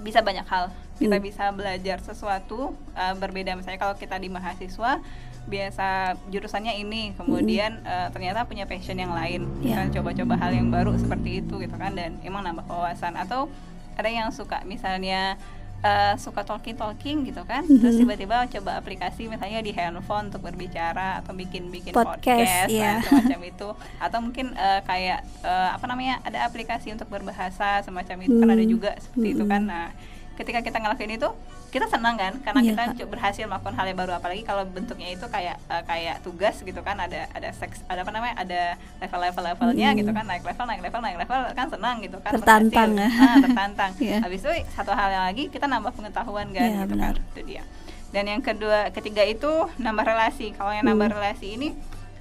bisa 0.01 0.25
banyak 0.25 0.45
hal 0.49 0.73
kita 0.97 1.21
mm. 1.21 1.23
bisa 1.23 1.53
belajar 1.53 2.01
sesuatu 2.01 2.73
uh, 2.97 3.13
berbeda 3.21 3.53
misalnya 3.53 3.77
kalau 3.77 3.93
kita 3.93 4.17
di 4.17 4.33
mahasiswa 4.33 4.97
biasa 5.45 6.17
jurusannya 6.33 6.81
ini 6.81 7.13
kemudian 7.13 7.85
mm. 7.85 7.89
uh, 7.89 8.07
ternyata 8.09 8.49
punya 8.49 8.65
passion 8.65 8.97
yang 8.97 9.13
lain 9.13 9.45
yeah. 9.61 9.85
kita 9.85 10.01
coba-coba 10.01 10.41
hal 10.41 10.57
yang 10.57 10.73
baru 10.73 10.97
seperti 10.97 11.45
itu 11.45 11.61
gitu 11.61 11.77
kan 11.77 11.93
dan 11.93 12.17
emang 12.25 12.41
nambah 12.41 12.65
wawasan 12.65 13.13
atau 13.13 13.45
ada 13.93 14.09
yang 14.09 14.33
suka 14.33 14.65
misalnya 14.65 15.37
uh, 15.81 16.13
suka 16.17 16.41
talking 16.45 16.77
talking 16.77 17.27
gitu 17.27 17.41
kan 17.45 17.65
mm-hmm. 17.65 17.81
terus 17.81 17.95
tiba-tiba 17.97 18.47
coba 18.47 18.71
aplikasi 18.79 19.27
misalnya 19.27 19.59
di 19.61 19.73
handphone 19.73 20.29
untuk 20.31 20.41
berbicara 20.45 21.21
atau 21.21 21.33
bikin 21.35 21.69
bikin 21.69 21.91
podcast, 21.91 22.17
podcast 22.21 22.71
yeah. 22.71 23.01
semacam 23.05 23.39
itu 23.45 23.69
atau 23.97 24.19
mungkin 24.21 24.53
uh, 24.55 24.81
kayak 24.85 25.25
uh, 25.45 25.75
apa 25.75 25.85
namanya 25.89 26.21
ada 26.25 26.45
aplikasi 26.45 26.93
untuk 26.93 27.09
berbahasa 27.09 27.81
semacam 27.85 28.17
itu 28.25 28.33
mm-hmm. 28.37 28.41
kan 28.47 28.55
ada 28.55 28.65
juga 28.65 28.91
seperti 28.97 29.27
mm-hmm. 29.27 29.41
itu 29.41 29.43
kan 29.49 29.61
nah 29.65 29.87
ketika 30.39 30.59
kita 30.63 30.77
ngelakuin 30.81 31.17
itu 31.19 31.29
kita 31.71 31.87
senang 31.87 32.19
kan 32.19 32.35
karena 32.43 32.59
yeah, 32.67 32.91
kita 32.91 33.07
berhasil 33.07 33.47
melakukan 33.47 33.71
hal 33.79 33.85
yang 33.87 33.99
baru 34.03 34.11
apalagi 34.19 34.43
kalau 34.43 34.67
bentuknya 34.67 35.07
itu 35.15 35.23
kayak 35.31 35.55
uh, 35.71 35.79
kayak 35.87 36.19
tugas 36.19 36.59
gitu 36.59 36.83
kan 36.83 36.99
ada 36.99 37.31
ada 37.31 37.49
seks 37.55 37.79
ada 37.87 38.03
apa 38.03 38.11
namanya 38.11 38.35
ada 38.35 38.61
level-level 38.99 39.43
levelnya 39.55 39.89
mm. 39.95 39.97
gitu 40.03 40.11
kan 40.11 40.25
naik 40.27 40.43
level 40.43 40.65
naik 40.67 40.81
level 40.83 40.99
naik 40.99 41.17
level 41.23 41.39
kan 41.55 41.67
senang 41.71 42.03
gitu 42.03 42.19
kan 42.19 42.31
tertantang 42.35 42.91
ya 42.99 43.07
ah, 43.07 43.35
tertantang 43.39 43.91
yeah. 44.03 44.19
habis 44.19 44.43
itu 44.43 44.51
satu 44.75 44.91
hal 44.91 45.09
yang 45.15 45.23
lagi 45.31 45.47
kita 45.47 45.63
nambah 45.71 45.95
pengetahuan 45.95 46.51
kan 46.51 46.67
yeah, 46.67 46.83
gitu 46.83 46.93
benar. 46.99 47.15
kan 47.15 47.31
itu 47.31 47.41
dia 47.47 47.63
dan 48.11 48.27
yang 48.27 48.43
kedua 48.43 48.91
ketiga 48.91 49.23
itu 49.23 49.51
nambah 49.79 50.03
relasi 50.03 50.51
kalau 50.51 50.75
yang 50.75 50.83
nambah 50.83 51.07
mm. 51.07 51.15
relasi 51.15 51.55
ini 51.55 51.71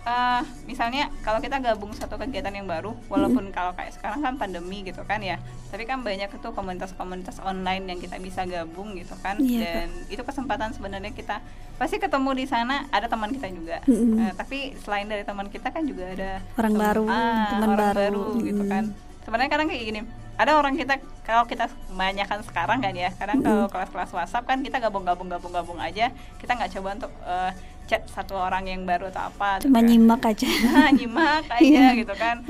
uh, 0.04 0.42
misalnya 0.64 1.09
kalau 1.21 1.40
kita 1.42 1.61
gabung 1.61 1.92
satu 1.92 2.16
kegiatan 2.16 2.52
yang 2.52 2.69
baru 2.69 2.97
walaupun 3.09 3.50
hmm. 3.50 3.54
kalau 3.54 3.73
kayak 3.76 3.92
sekarang 3.92 4.21
kan 4.25 4.35
pandemi 4.40 4.85
gitu 4.85 5.02
kan 5.04 5.21
ya 5.21 5.37
tapi 5.71 5.87
kan 5.87 6.02
banyak 6.02 6.30
itu 6.30 6.49
komunitas-komunitas 6.50 7.38
online 7.45 7.85
yang 7.87 8.00
kita 8.00 8.16
bisa 8.19 8.45
gabung 8.49 8.97
gitu 8.97 9.14
kan 9.21 9.38
yeah, 9.40 9.87
dan 9.87 9.88
itu 10.09 10.23
kesempatan 10.25 10.73
sebenarnya 10.73 11.12
kita 11.12 11.45
pasti 11.80 11.97
ketemu 11.97 12.30
di 12.37 12.45
sana 12.45 12.85
ada 12.92 13.09
teman 13.09 13.33
kita 13.33 13.49
juga 13.52 13.78
hmm. 13.88 14.16
uh, 14.16 14.33
tapi 14.37 14.76
selain 14.85 15.09
dari 15.09 15.25
teman 15.25 15.49
kita 15.49 15.73
kan 15.73 15.85
juga 15.85 16.12
ada 16.12 16.33
orang 16.61 16.73
tem 16.76 16.80
baru 16.80 17.04
ah, 17.09 17.49
teman 17.57 17.69
orang 17.73 17.80
baru, 17.80 17.97
baru 17.97 18.25
hmm. 18.25 18.45
gitu 18.45 18.62
kan 18.69 18.85
sebenarnya 19.25 19.50
kadang 19.52 19.69
kayak 19.69 19.85
gini 19.85 20.00
ada 20.40 20.57
orang 20.57 20.73
kita 20.73 20.97
kalau 21.21 21.45
kita 21.45 21.69
kebanyakan 21.69 22.40
sekarang 22.49 22.80
kan 22.80 22.97
ya 22.97 23.12
kadang 23.12 23.45
kalau 23.45 23.69
kelas-kelas 23.69 24.09
WhatsApp 24.16 24.49
kan 24.49 24.64
kita 24.64 24.80
gabung-gabung 24.80 25.28
gabung-gabung 25.28 25.76
aja 25.76 26.09
kita 26.40 26.57
nggak 26.57 26.73
coba 26.80 26.88
untuk 26.97 27.12
uh, 27.28 27.52
chat 27.90 28.06
satu 28.06 28.38
orang 28.38 28.70
yang 28.70 28.87
baru 28.87 29.11
atau 29.11 29.26
apa 29.35 29.59
cuma 29.59 29.82
kan. 29.82 29.90
nyimak 29.90 30.23
aja. 30.23 30.47
Nah, 30.47 30.90
nyimak 30.94 31.47
aja 31.59 31.66
iya. 31.66 31.99
gitu 31.99 32.14
kan. 32.14 32.47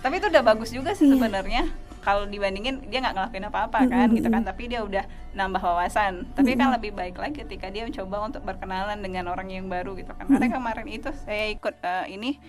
Tapi 0.00 0.14
itu 0.16 0.26
udah 0.32 0.42
bagus 0.48 0.70
juga 0.72 0.96
sih 0.96 1.04
iya. 1.04 1.12
sebenarnya. 1.12 1.62
Kalau 2.00 2.24
dibandingin 2.24 2.88
dia 2.88 3.04
nggak 3.04 3.20
ngelakuin 3.20 3.46
apa-apa 3.52 3.84
kan 3.84 4.08
gitu 4.16 4.32
kan. 4.32 4.40
Tapi 4.48 4.72
dia 4.72 4.80
udah 4.80 5.04
nambah 5.36 5.60
wawasan. 5.60 6.24
Tapi 6.32 6.56
kan 6.56 6.72
lebih 6.72 6.96
baik 6.96 7.20
lagi 7.20 7.44
ketika 7.44 7.68
dia 7.68 7.84
mencoba 7.84 8.32
untuk 8.32 8.42
berkenalan 8.48 8.96
dengan 9.04 9.28
orang 9.28 9.52
yang 9.52 9.68
baru 9.68 9.92
gitu 9.92 10.16
kan. 10.16 10.24
Karena 10.24 10.48
kemarin 10.48 10.88
itu 10.88 11.12
saya 11.28 11.52
ikut 11.52 11.76
uh, 11.84 12.08
ini 12.08 12.40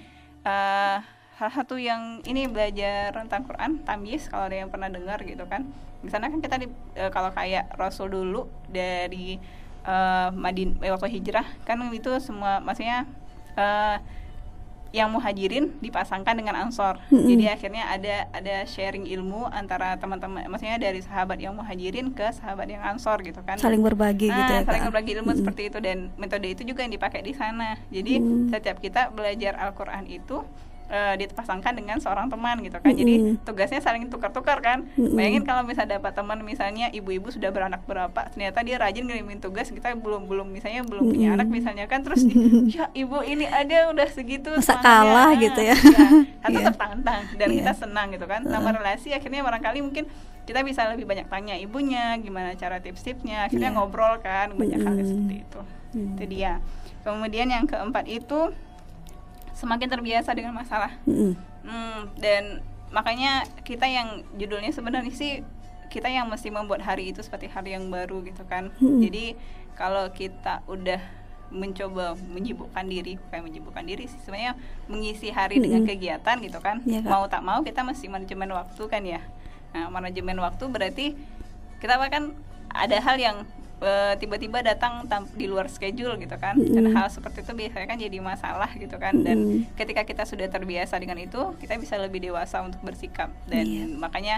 uh, 0.47 1.03
salah 1.35 1.53
satu 1.55 1.75
yang 1.75 2.23
ini 2.23 2.47
belajar 2.47 3.11
tentang 3.11 3.43
Quran 3.43 3.83
tamyiz 3.83 4.31
kalau 4.31 4.47
ada 4.47 4.63
yang 4.63 4.71
pernah 4.71 4.87
dengar 4.87 5.19
gitu 5.27 5.43
kan. 5.43 5.67
Di 5.99 6.07
sana 6.07 6.31
kan 6.31 6.39
kita 6.39 6.55
di, 6.55 6.71
uh, 6.95 7.11
kalau 7.11 7.35
kayak 7.35 7.75
Rasul 7.75 8.15
dulu 8.15 8.47
dari 8.71 9.35
uh, 9.85 10.29
Madin 10.33 10.79
eh, 10.81 10.91
waktu 10.91 11.07
hijrah 11.19 11.45
kan 11.63 11.79
itu 11.93 12.11
semua 12.19 12.59
maksudnya 12.59 13.05
uh, 13.55 13.97
yang 14.89 15.13
muhajirin 15.13 15.69
dipasangkan 15.85 16.33
dengan 16.33 16.57
ansor 16.57 16.97
mm-hmm. 17.13 17.27
jadi 17.29 17.45
akhirnya 17.53 17.83
ada 17.93 18.15
ada 18.33 18.55
sharing 18.65 19.05
ilmu 19.05 19.45
antara 19.53 19.93
teman-teman 20.01 20.49
maksudnya 20.49 20.81
dari 20.81 20.97
sahabat 21.05 21.37
yang 21.37 21.53
muhajirin 21.53 22.09
ke 22.09 22.25
sahabat 22.33 22.65
yang 22.65 22.81
ansor 22.81 23.21
gitu 23.21 23.37
kan 23.45 23.61
saling 23.61 23.85
berbagi 23.85 24.33
nah, 24.33 24.37
gitu 24.41 24.51
ya 24.57 24.61
saling 24.65 24.83
berbagi 24.89 25.11
ilmu 25.13 25.29
mm-hmm. 25.29 25.39
seperti 25.45 25.61
itu 25.69 25.77
dan 25.77 26.09
metode 26.17 26.47
itu 26.49 26.65
juga 26.65 26.81
yang 26.81 26.93
dipakai 26.93 27.21
di 27.21 27.37
sana 27.37 27.77
jadi 27.93 28.17
mm-hmm. 28.17 28.49
setiap 28.49 28.77
kita 28.81 29.13
belajar 29.13 29.61
Al-Quran 29.61 30.09
itu 30.09 30.41
uh, 30.89 31.13
dipasangkan 31.15 31.71
dengan 31.71 31.97
seorang 31.97 32.27
teman 32.27 32.59
gitu 32.59 32.75
kan. 32.75 32.91
Jadi 32.91 33.13
Mm-mm. 33.15 33.35
tugasnya 33.41 33.79
saling 33.79 34.05
tukar-tukar 34.07 34.59
kan. 34.59 34.89
Mm-mm. 34.91 35.13
Bayangin 35.13 35.43
kalau 35.43 35.61
misalnya 35.61 35.95
dapat 35.95 36.13
teman 36.13 36.41
misalnya 36.41 36.89
ibu-ibu 36.89 37.29
sudah 37.29 37.49
beranak 37.49 37.81
berapa, 37.83 38.27
ternyata 38.27 38.59
dia 38.61 38.75
rajin 38.75 39.05
ngirimin 39.05 39.37
tugas, 39.37 39.69
kita 39.69 39.93
belum 39.93 40.25
belum 40.25 40.49
misalnya 40.49 40.83
belum 40.83 41.07
punya 41.07 41.29
Mm-mm. 41.29 41.37
anak 41.37 41.47
misalnya 41.47 41.85
kan 41.85 42.01
terus 42.01 42.25
ya 42.75 42.89
ibu 42.91 43.21
ini 43.21 43.45
ada 43.45 43.89
udah 43.89 44.07
segitu 44.07 44.49
Masa 44.51 44.75
semangatnya." 44.75 44.83
kalah 44.83 45.29
Ah, 45.29 45.37
gitu 45.37 45.61
ya. 45.61 45.75
iya. 45.75 46.07
Satu 46.43 46.55
Iya. 46.55 46.65
tertantang 46.67 47.21
dan 47.35 47.47
Iya. 47.47 47.55
kita 47.55 47.71
senang 47.77 48.07
gitu 48.09 48.25
kan. 48.25 48.41
Nama 48.41 48.69
relasi 48.71 49.09
akhirnya 49.11 49.41
barangkali 49.41 49.79
mungkin 49.79 50.09
kita 50.43 50.65
bisa 50.65 50.89
lebih 50.89 51.05
banyak 51.05 51.29
tanya 51.29 51.53
ibunya 51.55 52.17
gimana 52.17 52.57
cara 52.57 52.81
tips-tipsnya 52.81 53.45
akhirnya 53.45 53.69
Iya. 53.69 53.77
ngobrol 53.77 54.17
kan 54.17 54.49
banyak 54.51 54.79
hal 54.79 54.93
Mm-mm. 54.93 55.05
seperti 55.05 55.35
itu 55.39 55.61
Mm. 55.89 56.05
itu 56.13 56.23
dia 56.27 56.53
kemudian 56.99 57.47
yang 57.47 57.65
keempat 57.65 58.05
itu 58.05 58.49
semakin 59.59 59.91
terbiasa 59.91 60.31
dengan 60.31 60.55
masalah 60.55 60.95
Mm-mm. 61.03 61.35
Hmm, 61.67 61.99
dan 62.15 62.63
makanya 62.95 63.43
kita 63.67 63.85
yang 63.85 64.23
judulnya 64.39 64.71
sebenarnya 64.71 65.11
sih 65.11 65.43
kita 65.91 66.07
yang 66.07 66.31
mesti 66.31 66.47
membuat 66.47 66.81
hari 66.85 67.11
itu 67.11 67.19
seperti 67.19 67.51
hari 67.51 67.75
yang 67.75 67.91
baru 67.91 68.23
gitu 68.23 68.47
kan 68.47 68.71
Mm-mm. 68.79 69.03
jadi 69.03 69.35
kalau 69.75 70.07
kita 70.15 70.63
udah 70.65 71.01
mencoba 71.49 72.13
menyibukkan 72.29 72.85
diri 72.85 73.17
bukan 73.17 73.41
menyibukkan 73.41 73.83
diri 73.83 74.05
sih 74.05 74.21
sebenarnya 74.21 74.53
mengisi 74.85 75.33
hari 75.33 75.57
dengan 75.59 75.83
Mm-mm. 75.83 75.91
kegiatan 75.91 76.35
gitu 76.39 76.59
kan 76.61 76.79
Kak. 76.79 77.09
mau 77.09 77.25
tak 77.27 77.41
mau 77.43 77.59
kita 77.65 77.81
mesti 77.83 78.05
manajemen 78.07 78.53
waktu 78.55 78.83
kan 78.87 79.03
ya 79.03 79.21
nah 79.75 79.91
manajemen 79.91 80.37
waktu 80.39 80.65
berarti 80.69 81.05
kita 81.83 81.97
bahkan 81.99 82.33
ada 82.69 82.97
hal 83.01 83.17
yang 83.17 83.37
tiba-tiba 84.15 84.59
datang 84.59 85.07
di 85.33 85.47
luar 85.47 85.71
schedule 85.71 86.19
gitu 86.19 86.35
kan 86.35 86.59
dan 86.59 86.83
Mm-mm. 86.83 86.95
hal 86.95 87.07
seperti 87.07 87.41
itu 87.41 87.55
biasanya 87.55 87.87
kan 87.87 87.97
jadi 87.97 88.17
masalah 88.19 88.69
gitu 88.75 88.95
kan 88.95 89.15
dan 89.23 89.63
ketika 89.73 90.03
kita 90.03 90.27
sudah 90.27 90.47
terbiasa 90.47 90.99
dengan 90.99 91.15
itu 91.15 91.39
kita 91.57 91.79
bisa 91.79 91.95
lebih 91.95 92.19
dewasa 92.21 92.59
untuk 92.59 92.83
bersikap 92.83 93.31
dan 93.45 93.63
Iya. 93.63 93.85
makanya 93.95 94.35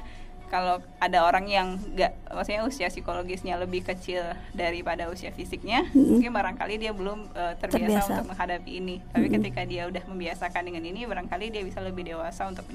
kalau 0.51 0.77
ada 0.99 1.23
orang 1.23 1.47
yang 1.47 1.79
nggak 1.95 2.11
maksudnya 2.27 2.61
usia 2.61 2.91
psikologisnya 2.91 3.55
lebih 3.55 3.81
kecil 3.81 4.19
daripada 4.51 5.07
usia 5.07 5.31
fisiknya 5.31 5.87
Mm-mm. 5.89 6.19
mungkin 6.19 6.29
barangkali 6.29 6.75
dia 6.77 6.91
belum 6.91 7.31
eh, 7.31 7.55
terbiasa, 7.57 7.87
Terbiasa. 7.97 8.11
untuk 8.13 8.27
menghadapi 8.35 8.71
ini 8.77 8.95
tapi 9.09 9.25
Mm-mm. 9.25 9.35
ketika 9.41 9.61
dia 9.63 9.87
udah 9.87 10.03
membiasakan 10.05 10.61
dengan 10.67 10.83
ini 10.83 11.07
barangkali 11.07 11.49
dia 11.49 11.63
bisa 11.63 11.79
lebih 11.79 12.03
dewasa 12.05 12.45
untuk 12.45 12.67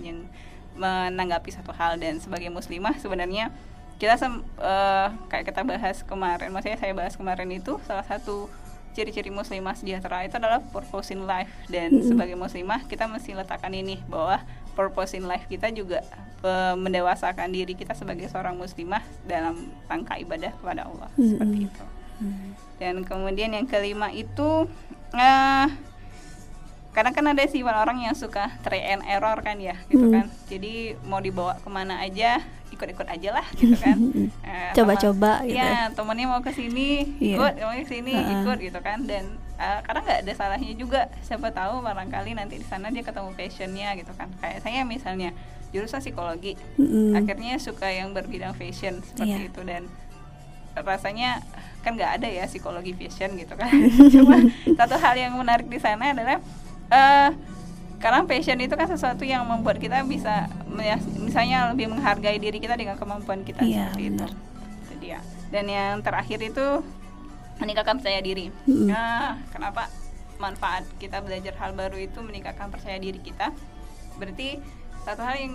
menanggapi 0.77 1.51
satu 1.53 1.73
hal 1.73 1.97
dan 1.97 2.19
sebagai 2.19 2.49
muslimah 2.49 2.97
sebenarnya 2.99 3.49
kita 3.97 4.15
sem- 4.15 4.45
eh, 4.59 5.09
kayak 5.27 5.45
kita 5.47 5.63
bahas 5.63 6.03
kemarin 6.03 6.49
maksudnya 6.49 6.77
saya 6.77 6.93
bahas 6.93 7.15
kemarin 7.15 7.49
itu 7.51 7.81
salah 7.85 8.05
satu 8.05 8.49
ciri-ciri 8.93 9.29
muslimah 9.29 9.73
sejahtera 9.73 10.25
itu 10.25 10.37
adalah 10.37 10.65
purpose 10.67 11.13
in 11.13 11.25
life 11.25 11.53
dan 11.67 11.93
Mm-mm. 11.93 12.05
sebagai 12.07 12.33
muslimah 12.33 12.85
kita 12.85 13.05
mesti 13.05 13.33
letakkan 13.33 13.69
ini 13.71 14.01
bahwa 14.07 14.41
purpose 14.73 15.13
in 15.13 15.25
life 15.25 15.45
kita 15.47 15.69
juga 15.69 16.01
eh, 16.41 16.75
mendewasakan 16.75 17.49
diri 17.51 17.73
kita 17.73 17.93
sebagai 17.93 18.25
seorang 18.27 18.57
muslimah 18.57 19.01
dalam 19.23 19.57
rangka 19.85 20.17
ibadah 20.17 20.53
kepada 20.55 20.89
Allah 20.89 21.09
Mm-mm. 21.15 21.31
seperti 21.31 21.59
itu 21.67 21.85
Mm. 22.17 22.57
dan 22.81 22.95
kemudian 23.05 23.53
yang 23.53 23.69
kelima 23.69 24.09
itu 24.09 24.65
eh 25.13 25.69
kadang 26.97 27.13
kan 27.13 27.29
ada 27.29 27.45
sih 27.45 27.61
orang 27.61 28.01
yang 28.01 28.13
suka 28.13 28.49
try 28.61 28.81
and 28.89 29.05
error 29.05 29.37
kan 29.39 29.61
ya 29.61 29.77
gitu 29.87 30.01
Hmm. 30.03 30.15
kan 30.17 30.27
jadi 30.47 30.75
mau 31.03 31.21
dibawa 31.21 31.55
ke 31.55 31.69
mana 31.69 32.01
aja 32.01 32.41
ikut-ikut 32.69 33.05
aja 33.07 33.31
lah 33.31 33.47
gitu 33.55 33.77
kan 33.77 34.01
Eh, 34.49 34.73
Coba-coba 34.73 35.39
teman- 35.39 35.47
gitu. 35.47 35.59
ya 35.59 35.73
temennya 35.91 36.27
mau 36.27 36.41
ke 36.41 36.51
sini 36.51 37.05
Iya. 37.19 37.37
ikut 37.37 37.53
mau 37.61 37.75
ke 37.75 37.85
sini 37.85 38.15
Ha-ha. 38.15 38.33
ikut 38.41 38.59
gitu 38.59 38.79
kan 38.81 38.99
dan 39.05 39.25
eh, 39.55 39.79
kadang 39.83 40.03
nggak 40.03 40.21
ada 40.23 40.33
salahnya 40.35 40.73
juga 40.73 41.01
siapa 41.21 41.49
tahu 41.51 41.81
barangkali 41.81 42.33
nanti 42.33 42.57
di 42.57 42.65
sana 42.65 42.89
dia 42.89 43.03
ketemu 43.03 43.31
passionnya 43.31 43.93
gitu 43.95 44.13
kan 44.13 44.33
kayak 44.39 44.61
saya 44.61 44.81
misalnya 44.83 45.37
jurusan 45.69 46.01
psikologi 46.01 46.57
Mm-mm. 46.75 47.13
akhirnya 47.15 47.59
suka 47.59 47.87
yang 47.89 48.11
berbidang 48.11 48.53
fashion 48.53 49.03
seperti 49.03 49.37
Iya. 49.37 49.47
itu 49.47 49.61
dan 49.63 49.83
rasanya 50.77 51.41
kan 51.81 51.95
nggak 51.95 52.13
ada 52.15 52.29
ya 52.29 52.45
psikologi 52.45 52.93
fashion 52.93 53.33
gitu 53.35 53.55
kan 53.55 53.71
cuma 54.13 54.37
satu 54.75 54.95
hal 54.95 55.15
yang 55.15 55.33
menarik 55.33 55.65
di 55.65 55.79
sana 55.79 56.13
adalah 56.13 56.37
eh 56.89 57.31
karena 57.97 58.23
fashion 58.29 58.61
itu 58.61 58.75
kan 58.77 58.87
sesuatu 58.87 59.25
yang 59.25 59.43
membuat 59.49 59.81
kita 59.81 60.05
bisa 60.05 60.47
ya, 60.77 61.01
misalnya 61.17 61.73
lebih 61.73 61.89
menghargai 61.89 62.37
diri 62.37 62.61
kita 62.61 62.77
dengan 62.77 63.01
kemampuan 63.01 63.41
kita 63.41 63.65
Iya, 63.65 63.91
seperti 63.91 64.03
benar. 64.13 64.31
itu 64.31 64.37
itu 64.85 64.95
dia. 65.01 65.19
Dan 65.49 65.65
yang 65.67 66.05
terakhir 66.05 66.39
itu 66.45 66.67
meningkatkan 67.57 67.97
percaya 67.97 68.21
diri. 68.21 68.53
Mm-mm. 68.69 68.93
nah 68.93 69.41
kenapa 69.49 69.89
manfaat 70.37 70.85
kita 71.01 71.25
belajar 71.25 71.57
hal 71.57 71.73
baru 71.73 71.97
itu 71.97 72.21
meningkatkan 72.21 72.69
percaya 72.69 73.01
diri 73.01 73.17
kita? 73.17 73.49
Berarti 74.21 74.61
satu 75.09 75.25
hal 75.25 75.41
yang 75.41 75.55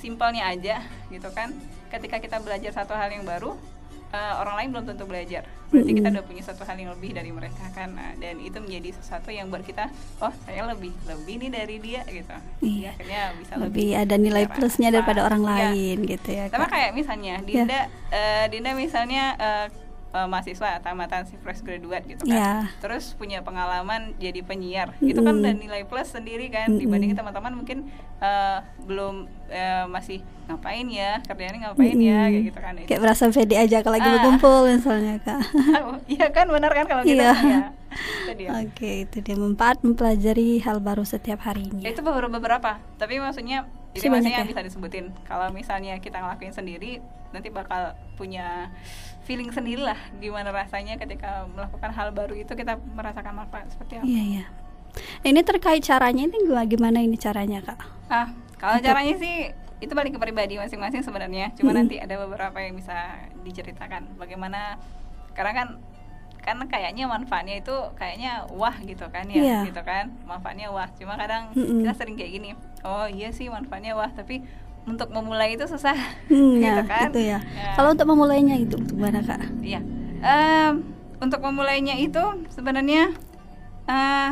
simpelnya 0.00 0.48
aja 0.48 0.80
gitu 1.12 1.28
kan. 1.36 1.52
Ketika 1.92 2.18
kita 2.18 2.40
belajar 2.40 2.72
satu 2.72 2.96
hal 2.96 3.12
yang 3.12 3.28
baru 3.28 3.52
eh, 4.08 4.34
orang 4.36 4.54
lain 4.56 4.68
belum 4.70 4.84
tentu 4.86 5.04
belajar. 5.04 5.42
Berarti 5.66 5.92
kita 5.92 6.08
udah 6.10 6.24
punya 6.24 6.42
satu 6.42 6.62
hal 6.62 6.76
yang 6.76 6.94
lebih 6.94 7.10
dari 7.10 7.30
mereka 7.30 7.64
kan. 7.70 7.90
Nah, 7.90 8.14
dan 8.14 8.38
itu 8.38 8.54
menjadi 8.56 8.94
sesuatu 8.94 9.28
yang 9.28 9.46
buat 9.46 9.62
kita 9.62 9.90
oh 10.20 10.32
saya 10.44 10.62
lebih 10.64 10.94
lebih 11.04 11.34
nih 11.38 11.50
dari 11.52 11.76
dia 11.78 12.02
gitu. 12.04 12.34
Iya. 12.60 12.90
akhirnya 12.92 13.22
bisa 13.36 13.52
lebih 13.56 13.88
ada 13.92 14.14
nilai 14.16 14.44
plusnya 14.46 14.88
daripada 14.90 15.22
orang 15.22 15.42
Iya. 15.42 15.50
lain 15.72 15.96
gitu 16.06 16.28
ya 16.30 16.44
sama 16.48 16.66
kayak 16.66 16.90
misalnya 16.92 17.34
Dinda 17.40 17.80
eh, 18.08 18.44
Dinda 18.46 18.70
misalnya 18.72 19.24
eh, 19.36 19.66
eh, 20.08 20.26
mahasiswa 20.26 20.78
tamatan 20.78 21.24
si 21.24 21.34
fresh 21.36 21.60
graduate 21.60 22.06
gitu 22.06 22.22
kan. 22.22 22.32
Iya. 22.32 22.54
terus 22.78 23.12
punya 23.12 23.40
pengalaman 23.40 24.14
jadi 24.16 24.40
penyiar. 24.40 24.94
Itu 24.98 25.20
kan 25.20 25.36
udah 25.36 25.52
nilai 25.52 25.82
plus 25.82 26.08
sendiri 26.08 26.46
kan 26.46 26.68
Mm-mm. 26.68 26.80
dibanding 26.80 27.12
teman-teman 27.12 27.52
mungkin 27.54 27.78
eh, 28.18 28.58
belum 28.82 29.14
eh, 29.46 29.84
masih 29.86 30.18
ngapain 30.46 30.86
ya 30.86 31.18
kerjanya 31.22 31.58
ngapain 31.68 31.96
ya 31.96 32.14
Mm-mm. 32.16 32.30
kayak 32.30 32.44
gitu 32.44 32.60
kan. 32.60 32.72
Kayak 32.82 33.00
berasa 33.02 33.22
pede 33.28 33.56
aja 33.56 33.76
kalau 33.80 33.94
lagi 33.94 34.06
Ah. 34.06 34.12
berkumpul 34.14 34.56
misalnya 34.68 35.14
kak. 35.18 35.40
Iya 36.14 36.26
kan 36.30 36.46
benar 36.46 36.70
kan 36.70 36.86
kalau 36.86 37.02
kita 37.02 37.18
Iya. 37.18 37.32
ya 37.34 37.60
itu 37.96 38.32
dia. 38.36 38.50
Oke 38.54 38.90
itu 39.02 39.16
dia. 39.20 39.34
Manfaat 39.34 39.80
mempelajari 39.80 40.60
hal 40.60 40.78
baru 40.78 41.02
setiap 41.02 41.40
harinya. 41.42 41.80
Ya, 41.80 41.90
itu 41.90 42.00
baru 42.00 42.28
beberapa. 42.28 42.76
Tapi 42.94 43.18
maksudnya 43.18 43.64
Ini 43.98 44.02
banyak 44.02 44.12
maksudnya 44.12 44.32
ya? 44.32 44.38
yang 44.38 44.50
bisa 44.50 44.62
disebutin 44.62 45.06
kalau 45.22 45.46
misalnya 45.50 45.94
kita 45.96 46.18
ngelakuin 46.18 46.52
sendiri 46.52 46.92
nanti 47.28 47.48
bakal 47.48 47.82
punya 48.14 48.70
feeling 49.22 49.50
sendiri 49.50 49.82
lah 49.82 49.98
gimana 50.16 50.48
rasanya 50.48 50.96
ketika 50.96 51.44
melakukan 51.46 51.90
hal 51.90 52.08
baru 52.10 52.34
itu 52.34 52.52
kita 52.52 52.76
merasakan 52.90 53.32
manfaat 53.36 53.66
seperti 53.68 53.96
apa 53.96 54.04
iya 54.04 54.24
iya 54.24 54.46
Nah, 54.96 55.28
ini 55.28 55.40
terkait 55.42 55.82
caranya 55.82 56.24
ini 56.24 56.38
gua- 56.42 56.64
gimana 56.64 56.98
ini 56.98 57.16
caranya 57.16 57.60
kak 57.60 57.76
ah 58.08 58.28
kalau 58.56 58.76
Untuk- 58.76 58.88
caranya 58.88 59.14
sih 59.14 59.52
itu 59.76 59.92
balik 59.92 60.16
ke 60.16 60.20
pribadi 60.22 60.56
masing-masing 60.56 61.02
sebenarnya 61.02 61.52
cuma 61.52 61.68
Mm-mm. 61.68 61.84
nanti 61.84 62.00
ada 62.00 62.16
beberapa 62.16 62.56
yang 62.58 62.72
bisa 62.72 62.96
diceritakan 63.42 64.16
bagaimana 64.16 64.80
karena 65.32 65.52
kan 65.52 65.68
kan 66.46 66.62
kayaknya 66.64 67.04
manfaatnya 67.04 67.58
itu 67.58 67.74
kayaknya 67.98 68.46
wah 68.54 68.78
gitu 68.80 69.02
kan 69.10 69.26
ya 69.26 69.42
Iya. 69.42 69.60
gitu 69.66 69.82
kan 69.82 70.14
manfaatnya 70.22 70.70
wah 70.70 70.86
cuma 70.94 71.18
kadang 71.18 71.50
Mm-mm. 71.52 71.82
kita 71.82 71.92
sering 71.92 72.14
kayak 72.14 72.32
gini 72.32 72.50
oh 72.80 73.10
iya 73.10 73.34
sih 73.34 73.50
manfaatnya 73.50 73.92
wah 73.92 74.06
tapi 74.08 74.46
untuk 74.86 75.10
memulai 75.10 75.58
itu 75.58 75.66
susah 75.66 75.98
Hmm, 76.30 76.62
gitu 76.62 76.62
ya, 76.62 76.86
kan 76.86 77.10
itu 77.10 77.20
ya. 77.26 77.38
Ya. 77.42 77.74
Kalau 77.74 77.90
untuk 77.90 78.06
memulainya 78.06 78.54
itu 78.54 78.78
gimana 78.78 79.18
kak? 79.20 79.42
Iya. 79.58 79.82
Em, 80.22 80.74
untuk 81.18 81.42
memulainya 81.42 81.98
itu 81.98 82.22
sebenarnya 82.48 83.10
eh, 83.84 84.30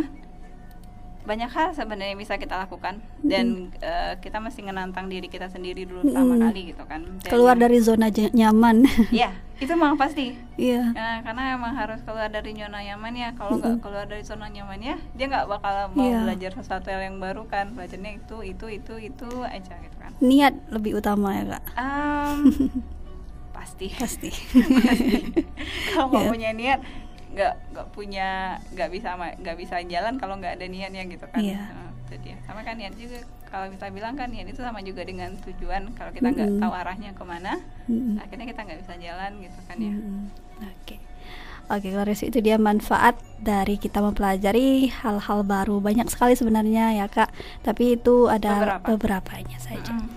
banyak 1.25 1.49
hal 1.49 1.73
sebenarnya 1.73 2.12
yang 2.12 2.21
bisa 2.21 2.37
kita 2.37 2.52
lakukan 2.54 3.00
dan 3.25 3.73
eh, 3.81 4.12
kita 4.21 4.37
mesti 4.38 4.61
menantang 4.61 5.09
diri 5.09 5.25
kita 5.26 5.49
sendiri 5.49 5.85
dulu 5.85 6.04
pertama 6.04 6.37
Mm-mm. 6.37 6.45
kali 6.45 6.61
gitu 6.69 6.85
kan. 6.85 7.00
Dan 7.00 7.31
Keluar 7.33 7.57
dari 7.57 7.81
zona 7.81 8.09
nyaman. 8.12 8.85
Iya, 9.09 9.33
itu 9.57 9.73
memang 9.73 9.97
pasti. 9.97 10.37
Iya. 10.54 10.93
Ya, 10.93 11.11
karena 11.21 11.57
emang 11.57 11.73
harus 11.73 12.04
keluar 12.04 12.28
dari 12.28 12.52
zona 12.52 12.78
nyaman 12.78 13.12
ya. 13.14 13.33
Kalau 13.33 13.57
nggak 13.57 13.73
Mm-mm. 13.73 13.85
keluar 13.85 14.04
dari 14.04 14.21
zona 14.21 14.47
nyamannya, 14.47 14.95
dia 15.16 15.26
nggak 15.26 15.47
bakal 15.49 15.75
mau 15.97 16.04
Iya. 16.04 16.19
belajar 16.28 16.50
sesuatu 16.54 16.93
yang 16.93 17.16
baru 17.16 17.49
kan. 17.49 17.73
Belajarnya 17.73 18.21
itu, 18.21 18.37
itu, 18.45 18.66
itu, 18.69 18.95
itu 19.00 19.28
aja 19.43 19.75
gitu 19.81 19.97
kan. 19.97 20.12
Niat 20.21 20.52
lebih 20.69 21.00
utama 21.00 21.33
ya 21.33 21.57
kak. 21.57 21.64
Em, 21.75 22.38
pasti. 23.57 23.88
Pasti. 24.02 24.28
kalau 25.90 26.12
mau 26.12 26.21
Ya. 26.21 26.28
punya 26.28 26.50
niat 26.52 26.81
nggak 27.35 27.55
nggak 27.75 27.87
punya 27.91 28.29
nggak 28.71 28.88
bisa 28.95 29.09
nggak 29.19 29.57
bisa 29.59 29.76
jalan 29.85 30.14
kalau 30.17 30.38
nggak 30.38 30.55
ada 30.55 30.67
niatnya 30.71 31.03
gitu 31.05 31.26
kan 31.26 31.43
Iya. 31.43 31.62
Nah, 31.67 31.91
itu 32.07 32.14
dia 32.23 32.37
sama 32.47 32.62
kan 32.62 32.79
niat 32.79 32.95
juga 32.95 33.19
kalau 33.50 33.67
kita 33.71 33.87
bilang 33.91 34.14
kan 34.14 34.31
niat 34.31 34.47
itu 34.47 34.61
sama 34.62 34.79
juga 34.81 35.03
dengan 35.03 35.35
tujuan 35.43 35.91
kalau 35.95 36.11
kita 36.11 36.29
nggak 36.31 36.49
Mm-mm. 36.49 36.62
tahu 36.62 36.73
arahnya 36.73 37.11
ke 37.11 37.25
mana 37.26 37.59
Mm-mm. 37.87 38.23
akhirnya 38.23 38.47
kita 38.47 38.61
nggak 38.62 38.79
bisa 38.87 38.95
jalan 38.99 39.33
gitu 39.43 39.59
kan 39.67 39.76
ya 39.79 39.95
Mm-mm. 39.95 40.23
Oke. 40.62 40.97
Oke, 41.64 41.97
Clarice 41.97 42.29
itu 42.29 42.45
dia 42.45 42.61
manfaat 42.61 43.17
dari 43.41 43.81
kita 43.81 44.05
mempelajari 44.05 44.93
hal-hal 45.00 45.41
baru. 45.43 45.81
Banyak 45.81 46.12
sekali 46.12 46.37
sebenarnya 46.37 46.93
ya, 46.93 47.09
Kak. 47.09 47.33
Tapi 47.64 47.97
itu 47.97 48.29
ada 48.29 48.53
Beberapa. 48.85 48.85
beberapanya 48.93 49.57
saja. 49.57 49.97
Mm-mm. 49.97 50.13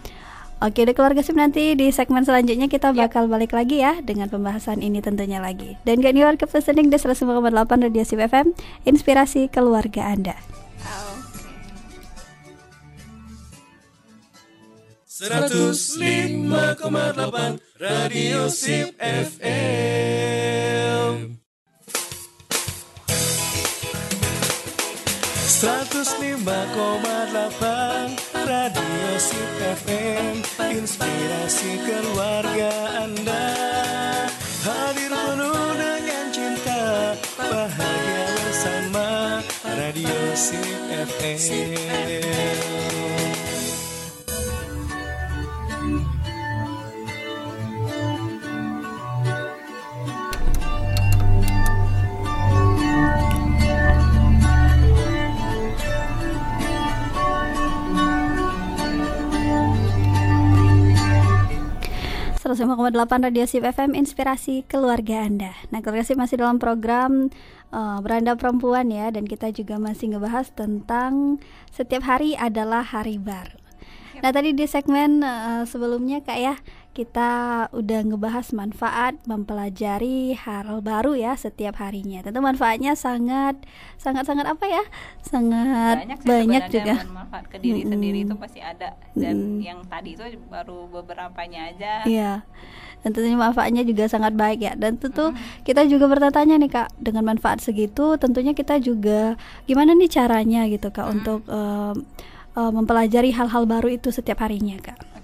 Oke, 0.58 0.90
deh 0.90 0.98
keluarga 0.98 1.22
sip 1.22 1.38
nanti 1.38 1.78
di 1.78 1.94
segmen 1.94 2.26
selanjutnya 2.26 2.66
kita 2.66 2.90
bakal 2.90 3.30
balik 3.30 3.54
lagi 3.54 3.78
ya 3.78 4.02
dengan 4.02 4.26
pembahasan 4.26 4.82
ini 4.82 5.06
tentunya 5.06 5.38
lagi. 5.38 5.78
Dan 5.86 6.02
gak 6.02 6.18
niwar 6.18 6.34
ke 6.34 6.50
listening 6.50 6.90
di 6.90 6.98
105,8 6.98 7.86
Radio 7.86 8.02
Sip 8.02 8.18
FM, 8.18 8.58
inspirasi 8.90 9.54
keluarga 9.54 10.10
Anda. 10.10 10.34
Oke. 10.82 11.18
105,8 15.18 17.58
Radio 17.82 18.46
Sip 18.54 18.94
FM 19.02 19.58
105,8 25.58 28.27
Radio 28.48 29.20
Sip 29.20 29.60
FM 29.60 30.40
Inspirasi 30.72 31.84
keluarga 31.84 33.04
Anda. 33.04 33.52
Hadir 34.64 35.12
penuh 35.12 35.76
dengan 35.76 36.28
cinta 36.32 37.12
Bahagia 37.36 38.24
bersama 38.40 39.44
Radio 39.68 40.16
Sip 40.32 40.80
FM 40.96 42.97
delapan 62.48 63.28
Radio 63.28 63.44
Sip 63.44 63.60
FM 63.60 63.92
Inspirasi 63.92 64.64
Keluarga 64.72 65.28
Anda. 65.28 65.52
Nah, 65.68 65.84
keluarga 65.84 66.08
Sip 66.08 66.16
masih 66.16 66.40
dalam 66.40 66.64
program 66.64 67.28
uh, 67.76 68.00
Beranda 68.00 68.40
Perempuan 68.40 68.88
ya 68.88 69.12
dan 69.12 69.28
kita 69.28 69.52
juga 69.52 69.76
masih 69.76 70.16
ngebahas 70.16 70.56
tentang 70.56 71.44
setiap 71.76 72.08
hari 72.08 72.40
adalah 72.40 72.88
hari 72.88 73.20
baru. 73.20 73.60
Nah, 74.24 74.32
tadi 74.32 74.56
di 74.56 74.64
segmen 74.64 75.28
uh, 75.28 75.68
sebelumnya 75.68 76.24
Kak 76.24 76.40
ya, 76.40 76.56
kita 76.98 77.30
udah 77.78 78.00
ngebahas 78.10 78.50
manfaat 78.58 79.22
mempelajari 79.30 80.34
hal 80.34 80.82
baru 80.82 81.14
ya 81.14 81.38
setiap 81.38 81.78
harinya. 81.78 82.26
Tentu 82.26 82.42
manfaatnya 82.42 82.98
sangat 82.98 83.54
sangat 84.02 84.26
sangat 84.26 84.50
apa 84.50 84.66
ya? 84.66 84.82
Sangat 85.22 86.10
banyak, 86.10 86.20
banyak 86.26 86.64
juga. 86.74 87.06
Manfaat 87.06 87.46
ke 87.54 87.62
diri 87.62 87.86
hmm. 87.86 87.92
sendiri 87.94 88.20
itu 88.26 88.34
pasti 88.42 88.66
ada 88.66 88.98
dan 89.14 89.38
hmm. 89.38 89.62
yang 89.62 89.80
tadi 89.86 90.18
itu 90.18 90.26
baru 90.50 90.90
beberapanya 90.90 91.70
aja. 91.70 92.02
Iya. 92.10 92.42
Dan 93.06 93.14
tentunya 93.14 93.38
manfaatnya 93.38 93.86
juga 93.86 94.10
sangat 94.10 94.34
baik 94.34 94.66
ya. 94.66 94.74
Dan 94.74 94.98
tentu 94.98 95.30
hmm. 95.30 95.62
kita 95.70 95.86
juga 95.86 96.10
bertanya 96.10 96.58
nih 96.58 96.72
Kak, 96.74 96.98
dengan 96.98 97.30
manfaat 97.30 97.62
segitu 97.62 98.18
tentunya 98.18 98.58
kita 98.58 98.82
juga 98.82 99.38
gimana 99.70 99.94
nih 99.94 100.10
caranya 100.10 100.66
gitu 100.66 100.90
Kak 100.90 101.06
hmm. 101.06 101.14
untuk 101.14 101.46
uh, 101.46 101.94
mempelajari 102.58 103.30
hal-hal 103.38 103.70
baru 103.70 104.02
itu 104.02 104.10
setiap 104.10 104.42
harinya 104.42 104.82
Kak. 104.82 105.17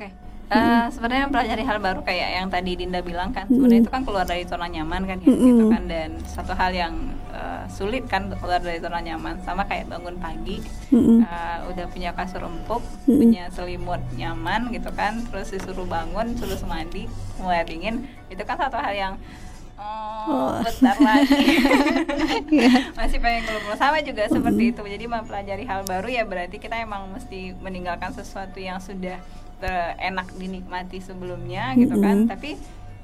Uh, 0.54 0.86
sebenarnya 0.94 1.26
mempelajari 1.26 1.64
hal 1.66 1.78
baru 1.82 2.02
kayak 2.06 2.30
yang 2.38 2.48
tadi 2.54 2.72
Dinda 2.78 3.02
bilang 3.02 3.34
kan 3.34 3.50
sebenarnya 3.50 3.82
itu 3.82 3.92
kan 3.92 4.02
keluar 4.06 4.26
dari 4.30 4.46
zona 4.46 4.70
nyaman 4.70 5.02
kan 5.10 5.18
ya, 5.20 5.34
gitu 5.34 5.66
kan. 5.74 5.84
Dan 5.90 6.10
satu 6.30 6.54
hal 6.54 6.72
yang 6.72 6.94
uh, 7.34 7.66
sulit 7.68 8.06
kan 8.06 8.30
keluar 8.38 8.62
dari 8.62 8.78
zona 8.78 9.02
nyaman 9.02 9.42
sama 9.42 9.66
kayak 9.66 9.90
bangun 9.90 10.16
pagi 10.22 10.62
uh, 10.94 11.58
udah 11.74 11.86
punya 11.90 12.14
kasur 12.14 12.46
empuk 12.46 12.86
punya 13.10 13.50
selimut 13.50 14.00
nyaman 14.14 14.70
gitu 14.70 14.94
kan 14.94 15.26
terus 15.34 15.50
disuruh 15.50 15.90
bangun 15.90 16.38
suruh 16.38 16.60
mandi 16.70 17.10
mulai 17.42 17.66
dingin 17.66 18.06
itu 18.30 18.44
kan 18.46 18.56
satu 18.62 18.78
hal 18.78 18.94
yang 18.94 19.16
Oh, 19.84 20.30
oh. 20.30 20.64
bentar 20.64 20.96
lagi. 21.02 21.44
Yeah. 22.54 22.94
masih 22.94 23.18
pengen 23.18 23.50
keluar 23.50 23.76
sama 23.76 24.00
juga 24.06 24.30
seperti 24.30 24.72
itu. 24.72 24.82
Jadi 24.86 25.06
mempelajari 25.10 25.66
hal 25.66 25.82
baru 25.84 26.06
ya 26.06 26.24
berarti 26.24 26.62
kita 26.62 26.78
emang 26.78 27.10
mesti 27.10 27.58
meninggalkan 27.58 28.14
sesuatu 28.14 28.62
yang 28.62 28.78
sudah 28.78 29.18
enak 30.00 30.28
dinikmati 30.36 31.00
sebelumnya 31.00 31.76
gitu 31.78 31.96
kan. 32.00 32.28
Tapi 32.28 32.58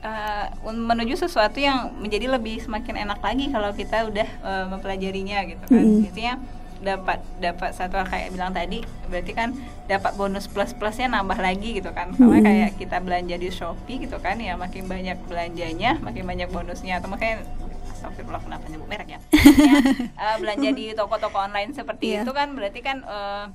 uh, 0.03 0.47
menuju 0.65 1.15
sesuatu 1.19 1.59
yang 1.59 1.93
menjadi 1.99 2.31
lebih 2.31 2.63
semakin 2.63 3.07
enak 3.07 3.19
lagi 3.19 3.51
kalau 3.51 3.71
kita 3.75 4.07
udah 4.07 4.29
uh, 4.43 4.65
mempelajarinya 4.71 5.45
gitu 5.47 5.65
kan. 5.67 5.83
Mm 5.83 6.05
-hmm. 6.05 6.37
dapat 6.79 7.19
dapat 7.43 7.75
satu 7.75 7.99
kayak 8.07 8.31
bilang 8.31 8.55
tadi 8.55 8.79
berarti 9.11 9.35
kan 9.35 9.51
dapat 9.91 10.15
bonus 10.15 10.47
plus 10.47 10.71
plusnya 10.71 11.11
nambah 11.11 11.35
lagi 11.35 11.75
gitu 11.75 11.91
kan. 11.91 12.15
Sama 12.15 12.39
kayak 12.39 12.79
kita 12.79 13.03
belanja 13.03 13.35
di 13.35 13.51
shopee 13.51 14.07
gitu 14.07 14.15
kan 14.23 14.39
ya 14.39 14.55
makin 14.55 14.87
banyak 14.87 15.19
belanjanya 15.27 15.99
makin 15.99 16.23
banyak 16.23 16.47
bonusnya. 16.47 17.03
Atau 17.03 17.11
makanya 17.11 17.43
Astagfirullah 17.99 18.39
kenapa 18.39 18.63
nyebut 18.71 18.87
merek 18.87 19.11
ya, 19.11 19.19
ya 19.59 19.75
uh, 20.15 20.35
belanja 20.41 20.71
di 20.71 20.95
toko-toko 20.95 21.35
online 21.35 21.75
seperti 21.75 22.15
yeah. 22.15 22.23
itu 22.23 22.31
kan 22.31 22.55
berarti 22.55 22.79
kan 22.79 23.03
uh, 23.03 23.51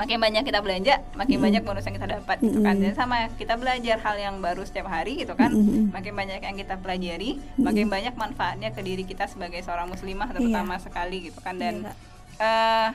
makin 0.00 0.16
banyak 0.16 0.42
kita 0.48 0.64
belanja 0.64 1.04
makin 1.12 1.36
mm. 1.36 1.44
banyak 1.44 1.62
bonus 1.68 1.84
yang 1.84 1.96
kita 2.00 2.08
dapat 2.08 2.40
mm. 2.40 2.46
gitu 2.48 2.58
kan 2.64 2.74
dan 2.80 2.92
sama 2.96 3.16
kita 3.36 3.54
belajar 3.60 4.00
hal 4.00 4.16
yang 4.16 4.34
baru 4.40 4.64
setiap 4.64 4.88
hari 4.88 5.20
gitu 5.20 5.36
kan 5.36 5.52
mm. 5.52 5.92
makin 5.92 6.16
banyak 6.16 6.40
yang 6.40 6.56
kita 6.56 6.80
pelajari 6.80 7.36
mm. 7.36 7.60
makin 7.60 7.92
banyak 7.92 8.14
manfaatnya 8.16 8.72
ke 8.72 8.80
diri 8.80 9.04
kita 9.04 9.28
sebagai 9.28 9.60
seorang 9.60 9.92
muslimah 9.92 10.32
terutama 10.32 10.80
yeah. 10.80 10.84
sekali 10.88 11.28
gitu 11.28 11.36
kan 11.44 11.60
dan 11.60 11.84
yeah. 11.84 11.92
Iya, 12.40 12.48
uh, 12.48 12.88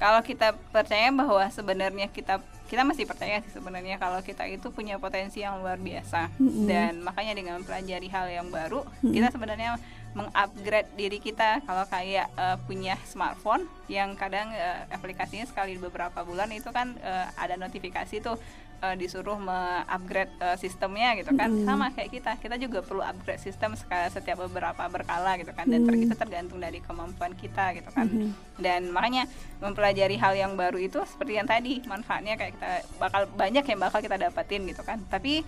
kalau 0.00 0.20
kita 0.24 0.56
percaya 0.72 1.12
bahwa 1.12 1.44
sebenarnya 1.52 2.08
kita 2.08 2.40
kita 2.66 2.82
masih 2.82 3.06
percaya 3.06 3.38
sih 3.46 3.52
sebenarnya 3.54 3.96
kalau 3.96 4.18
kita 4.20 4.42
itu 4.50 4.74
punya 4.74 4.98
potensi 4.98 5.38
yang 5.40 5.62
luar 5.62 5.78
biasa 5.78 6.34
mm-hmm. 6.34 6.66
dan 6.66 6.92
makanya 6.98 7.32
dengan 7.38 7.62
mempelajari 7.62 8.08
hal 8.10 8.26
yang 8.26 8.48
baru 8.50 8.82
mm-hmm. 8.82 9.14
kita 9.14 9.28
sebenarnya 9.30 9.78
mengupgrade 10.16 10.88
diri 10.96 11.20
kita 11.20 11.60
kalau 11.68 11.84
kayak 11.92 12.32
uh, 12.40 12.56
punya 12.64 12.96
smartphone 13.04 13.68
yang 13.92 14.16
kadang 14.16 14.48
uh, 14.48 14.88
aplikasinya 14.88 15.44
sekali 15.44 15.76
beberapa 15.76 16.24
bulan 16.24 16.48
itu 16.56 16.72
kan 16.72 16.96
uh, 17.04 17.28
ada 17.36 17.60
notifikasi 17.60 18.24
tuh 18.24 18.40
uh, 18.80 18.94
disuruh 18.96 19.36
mengupgrade 19.36 20.32
uh, 20.40 20.56
sistemnya 20.56 21.12
gitu 21.20 21.36
kan 21.36 21.52
mm. 21.52 21.68
sama 21.68 21.92
kayak 21.92 22.10
kita 22.16 22.32
kita 22.40 22.56
juga 22.56 22.80
perlu 22.80 23.04
upgrade 23.04 23.44
sistem 23.44 23.76
setiap 24.08 24.40
beberapa 24.48 24.88
berkala 24.88 25.36
gitu 25.36 25.52
kan 25.52 25.68
dan 25.68 25.84
mm. 25.84 26.08
kita 26.08 26.14
tergantung 26.16 26.58
dari 26.64 26.80
kemampuan 26.80 27.36
kita 27.36 27.76
gitu 27.76 27.92
kan 27.92 28.08
mm. 28.08 28.32
dan 28.56 28.88
makanya 28.88 29.28
mempelajari 29.60 30.16
hal 30.16 30.32
yang 30.32 30.52
baru 30.56 30.80
itu 30.80 31.00
seperti 31.04 31.36
yang 31.36 31.48
tadi 31.48 31.84
manfaatnya 31.84 32.40
kayak 32.40 32.56
kita 32.56 32.72
bakal 32.96 33.28
banyak 33.36 33.64
yang 33.68 33.80
bakal 33.80 34.00
kita 34.00 34.16
dapatin 34.16 34.64
gitu 34.64 34.80
kan 34.80 34.96
tapi 35.12 35.44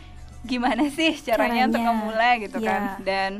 gimana 0.46 0.86
sih 0.92 1.18
caranya, 1.18 1.66
caranya. 1.66 1.68
untuk 1.72 1.82
memulai 1.82 2.32
gitu 2.46 2.58
yeah. 2.62 2.68
kan 2.70 2.82
dan 3.02 3.32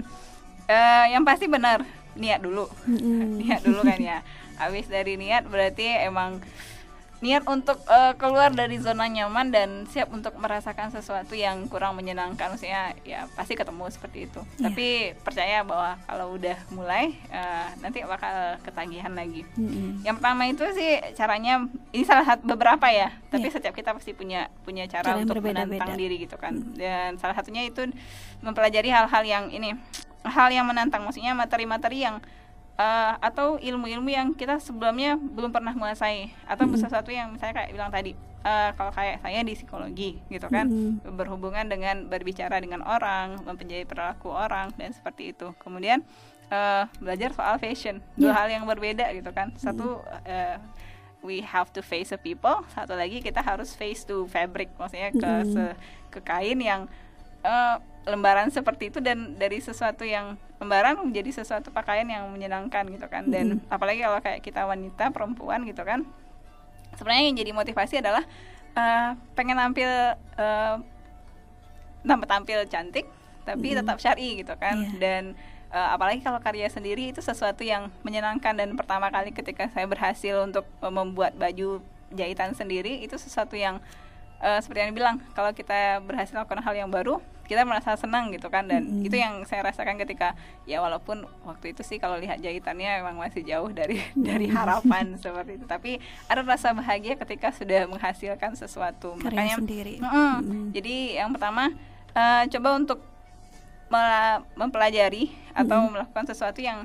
uh, 0.68 1.07
yang 1.11 1.24
pasti 1.24 1.48
benar 1.48 1.83
niat 2.14 2.40
dulu 2.44 2.68
mm-hmm. 2.87 3.24
niat 3.42 3.61
dulu 3.64 3.81
kan 3.83 3.98
ya 3.98 4.18
habis 4.59 4.87
dari 4.87 5.16
niat 5.16 5.46
berarti 5.46 5.87
emang 6.04 6.42
niat 7.18 7.42
untuk 7.50 7.83
uh, 7.90 8.14
keluar 8.14 8.54
dari 8.54 8.78
zona 8.78 9.11
nyaman 9.11 9.50
dan 9.50 9.90
siap 9.90 10.07
untuk 10.14 10.38
merasakan 10.38 10.94
sesuatu 10.94 11.35
yang 11.35 11.66
kurang 11.66 11.98
menyenangkan 11.98 12.54
maksudnya 12.54 12.94
ya 13.02 13.26
pasti 13.35 13.59
ketemu 13.59 13.90
seperti 13.90 14.31
itu 14.31 14.38
yeah. 14.38 14.70
tapi 14.70 14.87
percaya 15.26 15.66
bahwa 15.66 15.98
kalau 16.07 16.38
udah 16.38 16.54
mulai 16.70 17.18
uh, 17.35 17.74
nanti 17.83 18.07
bakal 18.07 18.62
ketagihan 18.62 19.11
lagi 19.18 19.42
mm-hmm. 19.59 20.07
yang 20.07 20.14
pertama 20.14 20.46
itu 20.46 20.62
sih 20.78 21.02
caranya 21.18 21.66
ini 21.90 22.07
salah 22.07 22.22
satu 22.22 22.46
beberapa 22.46 22.87
ya 22.87 23.11
tapi 23.35 23.50
yeah. 23.50 23.54
setiap 23.59 23.74
kita 23.74 23.90
pasti 23.98 24.14
punya 24.14 24.46
punya 24.62 24.87
cara, 24.87 25.18
cara 25.18 25.18
untuk 25.18 25.42
menantang 25.42 25.98
diri 25.98 26.22
gitu 26.22 26.38
kan 26.38 26.54
mm. 26.54 26.78
dan 26.78 27.18
salah 27.18 27.35
satunya 27.35 27.66
itu 27.66 27.83
mempelajari 28.46 28.94
hal-hal 28.94 29.26
yang 29.26 29.50
ini 29.50 29.74
hal 30.29 30.49
yang 30.53 30.69
menantang 30.69 31.03
maksudnya 31.05 31.33
materi-materi 31.33 32.05
yang 32.05 32.23
uh, 32.79 33.12
atau 33.19 33.59
ilmu-ilmu 33.59 34.09
yang 34.09 34.29
kita 34.33 34.62
sebelumnya 34.62 35.19
belum 35.19 35.51
pernah 35.51 35.75
menguasai 35.75 36.31
atau 36.47 36.64
mm 36.64 36.73
-hmm. 36.73 36.83
sesuatu 36.87 37.11
yang 37.11 37.35
misalnya 37.35 37.64
kayak 37.64 37.71
bilang 37.75 37.91
tadi 37.91 38.14
uh, 38.47 38.71
kalau 38.79 38.95
kayak 38.95 39.19
saya 39.21 39.43
di 39.43 39.53
psikologi 39.59 40.11
gitu 40.31 40.47
kan 40.49 40.71
mm 40.71 41.03
-hmm. 41.03 41.17
berhubungan 41.19 41.67
dengan 41.67 42.07
berbicara 42.07 42.62
dengan 42.62 42.87
orang 42.87 43.43
mempunyai 43.43 43.85
perilaku 43.85 44.31
orang 44.31 44.71
dan 44.79 44.95
seperti 44.95 45.35
itu 45.35 45.51
kemudian 45.59 46.07
uh, 46.55 46.87
belajar 47.03 47.35
soal 47.35 47.59
fashion 47.59 47.99
dua 48.14 48.31
yeah. 48.31 48.35
hal 48.38 48.49
yang 48.49 48.64
berbeda 48.64 49.11
gitu 49.12 49.31
kan 49.35 49.53
satu 49.59 50.01
uh, 50.25 50.57
we 51.27 51.43
have 51.43 51.75
to 51.75 51.83
face 51.83 52.14
the 52.14 52.21
people 52.21 52.62
satu 52.73 52.95
lagi 52.95 53.19
kita 53.19 53.43
harus 53.43 53.75
face 53.75 54.07
to 54.07 54.31
fabric 54.31 54.71
maksudnya 54.79 55.11
ke 55.11 55.19
mm 55.19 55.43
-hmm. 55.43 55.53
se, 55.53 55.64
ke 56.14 56.21
kain 56.23 56.59
yang 56.62 56.87
uh, 57.43 57.83
lembaran 58.09 58.49
seperti 58.49 58.88
itu 58.88 58.99
dan 59.05 59.37
dari 59.37 59.61
sesuatu 59.61 60.03
yang 60.03 60.40
lembaran 60.57 60.97
menjadi 61.05 61.44
sesuatu 61.44 61.68
pakaian 61.68 62.09
yang 62.09 62.25
menyenangkan 62.33 62.88
gitu 62.88 63.07
kan 63.07 63.29
dan 63.29 63.61
mm-hmm. 63.61 63.75
apalagi 63.75 64.01
kalau 64.01 64.18
kayak 64.25 64.40
kita 64.40 64.64
wanita 64.64 65.12
perempuan 65.12 65.62
gitu 65.68 65.85
kan 65.85 66.09
sebenarnya 66.97 67.25
yang 67.29 67.37
jadi 67.37 67.51
motivasi 67.53 67.94
adalah 68.01 68.25
uh, 68.73 69.12
pengen 69.37 69.61
tampil 69.61 69.90
uh, 70.40 70.77
tampil 72.05 72.59
cantik 72.66 73.07
tapi 73.44 73.77
mm-hmm. 73.77 73.81
tetap 73.85 73.97
syari 74.01 74.29
gitu 74.40 74.55
kan 74.57 74.77
yeah. 74.81 74.99
dan 74.99 75.23
uh, 75.71 75.94
apalagi 75.94 76.25
kalau 76.25 76.40
karya 76.40 76.66
sendiri 76.73 77.12
itu 77.12 77.21
sesuatu 77.21 77.61
yang 77.61 77.92
menyenangkan 78.03 78.57
dan 78.57 78.73
pertama 78.75 79.12
kali 79.12 79.31
ketika 79.37 79.68
saya 79.68 79.85
berhasil 79.85 80.49
untuk 80.49 80.64
uh, 80.81 80.92
membuat 80.92 81.37
baju 81.37 81.85
jahitan 82.12 82.57
sendiri 82.57 83.05
itu 83.05 83.21
sesuatu 83.21 83.53
yang 83.53 83.85
uh, 84.40 84.59
seperti 84.64 84.88
yang 84.88 84.90
dibilang 84.97 85.16
kalau 85.37 85.53
kita 85.53 86.01
berhasil 86.03 86.33
melakukan 86.35 86.64
hal 86.64 86.75
yang 86.75 86.90
baru 86.90 87.21
kita 87.49 87.65
merasa 87.65 87.97
senang 87.97 88.29
gitu 88.29 88.53
kan 88.53 88.69
dan 88.69 88.85
mm-hmm. 88.85 89.07
itu 89.09 89.17
yang 89.17 89.41
saya 89.49 89.65
rasakan 89.65 89.97
ketika 89.97 90.37
ya 90.69 90.85
walaupun 90.85 91.25
waktu 91.49 91.73
itu 91.73 91.81
sih 91.81 91.97
kalau 91.97 92.21
lihat 92.21 92.45
jahitannya 92.45 93.01
memang 93.01 93.17
masih 93.17 93.41
jauh 93.41 93.73
dari 93.73 94.05
dari 94.29 94.53
harapan 94.53 95.17
seperti 95.23 95.57
itu 95.57 95.65
tapi 95.65 95.97
ada 96.29 96.45
rasa 96.45 96.77
bahagia 96.77 97.17
ketika 97.17 97.49
sudah 97.57 97.89
menghasilkan 97.89 98.53
sesuatu 98.53 99.17
Karya 99.17 99.33
makanya 99.33 99.57
sendiri 99.57 99.97
mm, 99.97 100.13
mm-hmm. 100.13 100.65
jadi 100.77 100.97
yang 101.25 101.33
pertama 101.33 101.73
uh, 102.13 102.45
coba 102.47 102.69
untuk 102.77 103.01
mempelajari 104.53 105.33
atau 105.57 105.81
mm-hmm. 105.81 105.93
melakukan 105.97 106.25
sesuatu 106.29 106.61
yang 106.61 106.85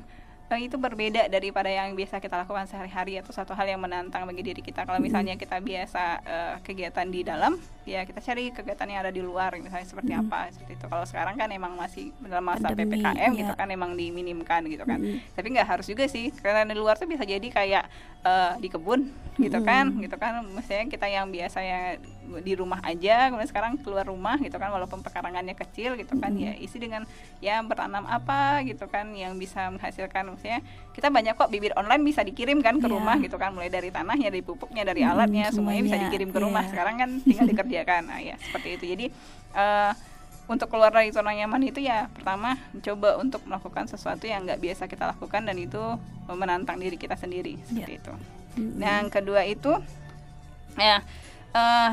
itu 0.54 0.76
berbeda 0.78 1.26
daripada 1.32 1.66
yang 1.66 1.96
biasa 1.96 2.20
kita 2.20 2.36
lakukan 2.44 2.68
sehari-hari 2.68 3.18
atau 3.18 3.32
satu 3.32 3.56
hal 3.56 3.64
yang 3.64 3.80
menantang 3.80 4.28
bagi 4.28 4.44
diri 4.44 4.60
kita. 4.60 4.84
Kalau 4.84 5.00
misalnya 5.00 5.34
kita 5.34 5.58
biasa 5.58 6.02
uh, 6.22 6.54
kegiatan 6.62 7.08
di 7.08 7.24
dalam, 7.26 7.56
ya 7.82 8.04
kita 8.04 8.20
cari 8.20 8.52
kegiatan 8.52 8.86
yang 8.86 9.00
ada 9.02 9.12
di 9.12 9.24
luar, 9.24 9.56
misalnya 9.58 9.88
seperti 9.88 10.12
hmm. 10.14 10.22
apa 10.28 10.52
seperti 10.52 10.72
itu. 10.78 10.86
Kalau 10.86 11.04
sekarang 11.08 11.34
kan 11.34 11.48
emang 11.50 11.74
masih 11.74 12.14
dalam 12.22 12.44
masa 12.44 12.70
Pandemi, 12.70 13.00
ppkm 13.00 13.30
ya. 13.34 13.40
gitu 13.40 13.52
kan, 13.56 13.68
emang 13.72 13.96
diminimkan 13.98 14.62
gitu 14.68 14.84
kan. 14.86 15.00
Hmm. 15.00 15.18
Tapi 15.34 15.46
nggak 15.58 15.66
harus 15.66 15.86
juga 15.88 16.04
sih, 16.06 16.30
karena 16.38 16.62
di 16.68 16.76
luar 16.76 17.00
tuh 17.00 17.08
bisa 17.08 17.24
jadi 17.24 17.48
kayak 17.50 17.84
uh, 18.24 18.56
di 18.58 18.68
kebun 18.72 19.06
gitu 19.34 19.58
hmm. 19.58 19.66
kan, 19.66 19.86
gitu 19.98 20.16
kan. 20.16 20.46
Misalnya 20.46 20.86
kita 20.86 21.06
yang 21.10 21.26
biasa 21.26 21.58
yang 21.58 21.98
di 22.40 22.54
rumah 22.54 22.78
aja, 22.86 23.28
kemudian 23.30 23.50
sekarang 23.50 23.72
keluar 23.82 24.06
rumah 24.06 24.38
gitu 24.38 24.54
kan, 24.62 24.70
walaupun 24.70 25.02
pekarangannya 25.02 25.58
kecil 25.58 25.98
gitu 25.98 26.14
kan, 26.18 26.30
hmm. 26.30 26.42
ya 26.42 26.52
isi 26.54 26.78
dengan 26.78 27.02
ya 27.42 27.58
bertanam 27.66 28.06
apa 28.06 28.62
gitu 28.62 28.86
kan, 28.86 29.10
yang 29.10 29.34
bisa 29.34 29.74
menghasilkan 29.74 30.30
maksudnya 30.30 30.62
kita 30.94 31.10
banyak 31.10 31.34
kok 31.34 31.50
bibit 31.50 31.74
online 31.74 32.06
bisa 32.06 32.22
dikirim 32.22 32.62
kan 32.62 32.78
ke 32.78 32.86
yeah. 32.86 32.94
rumah 32.94 33.18
gitu 33.18 33.34
kan 33.34 33.50
mulai 33.50 33.66
dari 33.66 33.90
tanahnya 33.90 34.30
dari 34.30 34.42
pupuknya 34.46 34.86
dari 34.86 35.02
hmm, 35.02 35.10
alatnya 35.10 35.50
semuanya, 35.50 35.82
semuanya 35.82 35.82
bisa 35.82 35.96
dikirim 36.06 36.30
ke 36.30 36.38
rumah 36.38 36.62
yeah. 36.62 36.70
sekarang 36.70 36.94
kan 37.02 37.10
tinggal 37.26 37.46
dikerjakan 37.50 38.02
nah 38.06 38.20
ya 38.22 38.38
seperti 38.38 38.68
itu 38.78 38.84
jadi 38.94 39.06
uh, 39.58 39.92
untuk 40.44 40.68
keluar 40.68 40.92
dari 40.92 41.08
zona 41.08 41.32
nyaman 41.32 41.64
itu 41.64 41.80
ya 41.80 42.12
pertama 42.12 42.60
mencoba 42.76 43.16
untuk 43.16 43.40
melakukan 43.48 43.88
sesuatu 43.88 44.28
yang 44.28 44.44
nggak 44.44 44.60
biasa 44.60 44.84
kita 44.84 45.08
lakukan 45.16 45.48
dan 45.48 45.56
itu 45.56 45.80
menantang 46.28 46.76
diri 46.76 47.00
kita 47.00 47.16
sendiri 47.16 47.56
seperti 47.64 47.96
yeah. 47.96 48.00
itu. 48.00 48.12
Mm-hmm. 48.54 48.80
Yang 48.80 49.06
kedua 49.08 49.40
itu 49.48 49.72
ya 50.76 51.00
uh, 51.56 51.90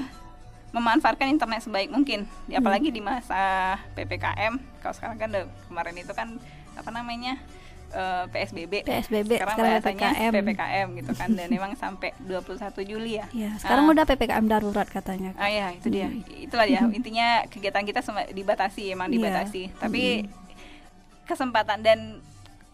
memanfaatkan 0.72 1.28
internet 1.28 1.68
sebaik 1.68 1.92
mungkin, 1.92 2.24
ya, 2.48 2.64
apalagi 2.64 2.92
mm. 2.92 2.96
di 2.96 3.02
masa 3.04 3.76
ppkm. 3.96 4.60
Kalau 4.80 4.94
sekarang 4.96 5.18
kan 5.20 5.32
kemarin 5.68 5.96
itu 6.00 6.12
kan 6.16 6.40
apa 6.76 6.90
namanya 6.92 7.40
uh, 7.94 8.26
eh, 8.26 8.26
PSBB. 8.32 8.74
PSBB 8.88 9.32
sekarang, 9.38 9.56
sekarang 9.56 9.82
PPKM. 9.84 10.32
PPKM 10.34 10.88
gitu 10.98 11.12
kan 11.16 11.30
dan 11.36 11.48
memang 11.52 11.72
sampai 11.76 12.16
21 12.24 12.72
Juli 12.88 13.20
ya. 13.20 13.26
ya 13.36 13.52
sekarang 13.60 13.86
uh, 13.88 13.94
udah 13.94 14.06
PPKM 14.08 14.46
darurat 14.48 14.88
katanya. 14.88 15.36
Ah 15.36 15.52
ya, 15.52 15.76
itu 15.76 15.88
dia. 15.92 16.08
Itulah 16.40 16.68
ya 16.74 16.82
intinya 16.90 17.46
kegiatan 17.48 17.84
kita 17.84 18.02
dibatasi 18.32 18.96
emang 18.96 19.12
iya. 19.12 19.16
dibatasi. 19.20 19.64
Yeah. 19.70 19.80
Tapi 19.80 20.04
kesempatan 21.28 21.80
dan 21.86 22.00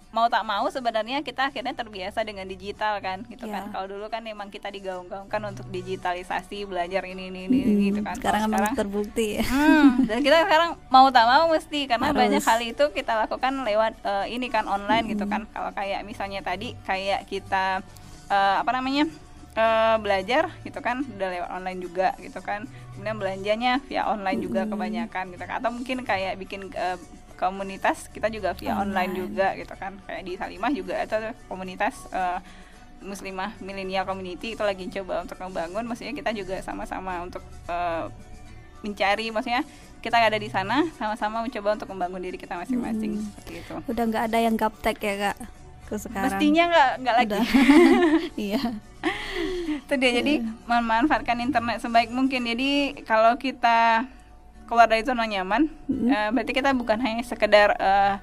mau 0.07 0.31
tak 0.31 0.43
mau 0.47 0.63
sebenarnya 0.71 1.19
kita 1.19 1.51
akhirnya 1.51 1.75
terbiasa 1.75 2.23
dengan 2.23 2.47
digital 2.47 3.03
kan 3.03 3.27
gitu 3.27 3.43
yeah. 3.43 3.59
kan 3.59 3.75
kalau 3.75 3.85
dulu 3.91 4.07
kan 4.07 4.23
memang 4.23 4.47
kita 4.47 4.71
digaung-gaungkan 4.71 5.41
untuk 5.51 5.67
digitalisasi 5.67 6.63
belajar 6.63 7.03
ini 7.03 7.27
ini 7.27 7.39
ini 7.45 7.59
hmm, 7.59 7.85
gitu 7.91 7.99
kan 8.01 8.15
sekarang 8.15 8.47
memang 8.47 8.73
terbukti 8.73 9.43
ya. 9.43 9.45
hmm, 9.45 10.07
dan 10.07 10.17
kita 10.23 10.37
sekarang 10.47 10.79
mau 10.87 11.11
tak 11.11 11.27
mau 11.27 11.51
mesti 11.51 11.91
karena 11.91 12.15
Harus. 12.15 12.21
banyak 12.23 12.43
hal 12.43 12.59
itu 12.63 12.85
kita 12.95 13.13
lakukan 13.27 13.53
lewat 13.67 13.93
uh, 14.07 14.25
ini 14.31 14.47
kan 14.47 14.63
online 14.65 15.11
gitu 15.11 15.27
hmm. 15.27 15.27
gitu 15.27 15.33
kan 15.33 15.41
kalau 15.51 15.71
kayak 15.75 16.01
misalnya 16.07 16.39
tadi 16.39 16.71
kayak 16.87 17.27
kita 17.27 17.83
uh, 18.31 18.55
apa 18.63 18.71
namanya 18.71 19.11
uh, 19.59 19.97
belajar 19.99 20.53
gitu 20.63 20.79
kan 20.79 21.03
udah 21.03 21.29
lewat 21.29 21.49
online 21.51 21.79
juga 21.83 22.15
gitu 22.23 22.39
kan 22.39 22.63
kemudian 22.95 23.17
belanjanya 23.19 23.83
via 23.85 24.07
online 24.07 24.39
juga 24.39 24.63
hmm. 24.63 24.71
kebanyakan 24.71 25.25
gitu 25.35 25.43
kan 25.43 25.55
atau 25.59 25.71
mungkin 25.73 25.97
kayak 26.07 26.39
bikin 26.39 26.71
uh, 26.73 26.97
komunitas 27.37 28.09
kita 28.09 28.27
juga 28.33 28.57
via 28.57 28.75
online, 28.75 28.89
online 28.89 29.13
juga 29.15 29.47
gitu 29.55 29.73
kan. 29.77 29.93
Kayak 30.09 30.23
di 30.25 30.33
Salimah 30.35 30.71
juga 30.73 30.93
ada 30.97 31.31
komunitas 31.47 32.09
uh, 32.11 32.41
muslimah 33.01 33.53
milenial 33.61 34.09
community 34.09 34.57
itu 34.57 34.63
lagi 34.65 34.89
coba 34.89 35.21
untuk 35.21 35.37
membangun 35.37 35.85
maksudnya 35.85 36.17
kita 36.17 36.33
juga 36.33 36.57
sama-sama 36.65 37.21
untuk 37.21 37.45
uh, 37.69 38.09
mencari 38.81 39.29
maksudnya 39.29 39.61
kita 40.01 40.17
ada 40.17 40.37
di 40.37 40.49
sana 40.49 40.85
sama-sama 40.97 41.41
mencoba 41.41 41.77
untuk 41.77 41.89
membangun 41.93 42.21
diri 42.21 42.37
kita 42.37 42.57
masing-masing 42.57 43.17
hmm. 43.17 43.25
seperti 43.33 43.53
itu. 43.65 43.75
Udah 43.89 44.03
nggak 44.07 44.23
ada 44.29 44.39
yang 44.41 44.55
gaptek 44.55 44.97
ya 45.01 45.13
kak 45.29 45.37
ke 45.89 45.95
sekarang? 45.97 46.37
Mestinya 46.37 46.63
nggak 46.69 46.89
nggak 47.01 47.15
lagi. 47.15 47.39
Iya. 48.49 48.61
Itu 49.87 49.93
dia. 49.97 50.11
Jadi 50.21 50.33
iya. 50.45 50.51
memanfaatkan 50.69 51.37
internet 51.41 51.81
sebaik 51.81 52.13
mungkin. 52.13 52.45
Jadi 52.45 53.01
kalau 53.03 53.35
kita 53.41 54.05
keluar 54.67 54.85
dari 54.91 55.01
zona 55.07 55.23
nyaman 55.23 55.71
hmm. 55.87 56.07
uh, 56.11 56.29
berarti 56.35 56.51
kita 56.51 56.75
bukan 56.75 56.99
hanya 56.99 57.23
sekedar 57.23 57.73
uh, 57.79 58.19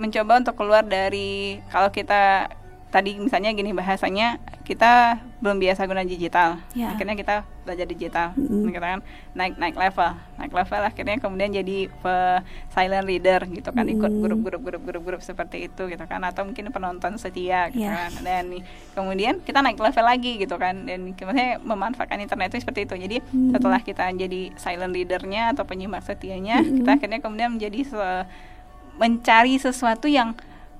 mencoba 0.00 0.40
untuk 0.40 0.56
keluar 0.56 0.82
dari 0.82 1.60
kalau 1.68 1.92
kita 1.92 2.48
tadi 2.92 3.16
misalnya 3.16 3.56
gini 3.56 3.72
bahasanya 3.72 4.36
kita 4.68 5.16
belum 5.40 5.56
biasa 5.56 5.88
guna 5.88 6.04
digital 6.04 6.60
yeah. 6.76 6.92
akhirnya 6.92 7.16
kita 7.16 7.48
belajar 7.64 7.86
digital 7.88 8.36
mm-hmm. 8.36 8.68
kita 8.68 8.84
kan 8.84 9.00
naik 9.32 9.56
naik 9.56 9.76
level 9.80 10.12
naik 10.36 10.52
level 10.52 10.82
akhirnya 10.84 11.16
kemudian 11.16 11.56
jadi 11.56 11.88
silent 12.68 13.08
reader 13.08 13.48
gitu 13.48 13.72
kan 13.72 13.88
mm-hmm. 13.88 13.96
ikut 13.96 14.12
grup-grup 14.12 14.60
grup-grup 14.60 15.02
grup 15.08 15.22
seperti 15.24 15.72
itu 15.72 15.88
gitu 15.88 16.04
kan 16.04 16.20
atau 16.20 16.44
mungkin 16.44 16.68
penonton 16.68 17.16
setia 17.16 17.72
gitu 17.72 17.88
yeah. 17.88 18.12
kan 18.12 18.12
dan 18.20 18.44
kemudian 18.92 19.40
kita 19.40 19.64
naik 19.64 19.80
level 19.80 20.04
lagi 20.04 20.36
gitu 20.36 20.60
kan 20.60 20.84
dan 20.84 21.16
maksudnya 21.16 21.64
memanfaatkan 21.64 22.20
internet 22.20 22.52
itu 22.52 22.60
seperti 22.60 22.84
itu 22.84 22.94
jadi 23.08 23.16
mm-hmm. 23.24 23.56
setelah 23.56 23.80
kita 23.80 24.04
jadi 24.12 24.52
silent 24.60 24.92
readernya 24.92 25.56
atau 25.56 25.64
penyimak 25.64 26.04
setianya 26.04 26.60
mm-hmm. 26.60 26.76
kita 26.84 26.90
akhirnya 27.00 27.18
kemudian 27.24 27.56
menjadi 27.56 27.88
se- 27.88 28.28
mencari 29.00 29.56
sesuatu 29.56 30.04
yang 30.12 30.36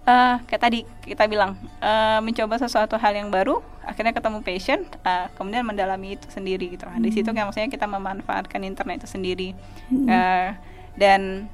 uh, 0.07 0.37
kayak 0.47 0.63
tadi 0.63 0.81
kita 1.05 1.27
bilang 1.31 1.59
uh, 1.83 2.19
mencoba 2.23 2.59
sesuatu 2.59 2.99
hal 2.99 3.15
yang 3.15 3.31
baru 3.31 3.63
akhirnya 3.83 4.15
ketemu 4.15 4.39
passion 4.47 4.81
uh, 5.03 5.27
kemudian 5.35 5.67
mendalami 5.67 6.15
itu 6.15 6.27
sendiri 6.31 6.71
gitu 6.71 6.87
hmm. 6.87 7.03
di 7.03 7.11
situ 7.11 7.29
kan 7.35 7.51
maksudnya 7.51 7.71
kita 7.71 7.87
memanfaatkan 7.91 8.63
internet 8.63 9.03
itu 9.03 9.09
sendiri 9.11 9.49
hmm. 9.91 10.07
uh, 10.07 10.49
dan 10.95 11.51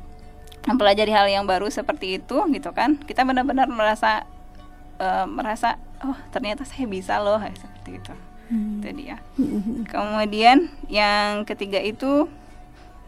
mempelajari 0.68 1.12
hal 1.14 1.26
yang 1.30 1.44
baru 1.48 1.72
seperti 1.72 2.20
itu 2.20 2.37
gitu 2.52 2.70
kan 2.76 3.00
kita 3.08 3.24
benar-benar 3.24 3.68
merasa 3.70 4.28
uh, 5.00 5.24
merasa 5.24 5.80
oh 6.04 6.16
ternyata 6.28 6.68
saya 6.68 6.84
bisa 6.84 7.16
loh 7.16 7.40
seperti 7.40 7.96
itu 7.96 8.12
hmm. 8.52 8.84
itu 8.84 8.88
dia 8.92 9.16
hmm. 9.40 9.88
kemudian 9.88 10.68
yang 10.92 11.48
ketiga 11.48 11.80
itu 11.80 12.28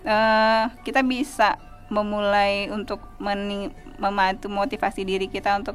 uh, 0.09 0.65
kita 0.81 1.05
bisa 1.05 1.61
memulai 1.91 2.71
untuk 2.71 3.03
membantu 3.19 4.47
motivasi 4.47 5.03
diri 5.03 5.27
kita 5.27 5.59
untuk 5.59 5.75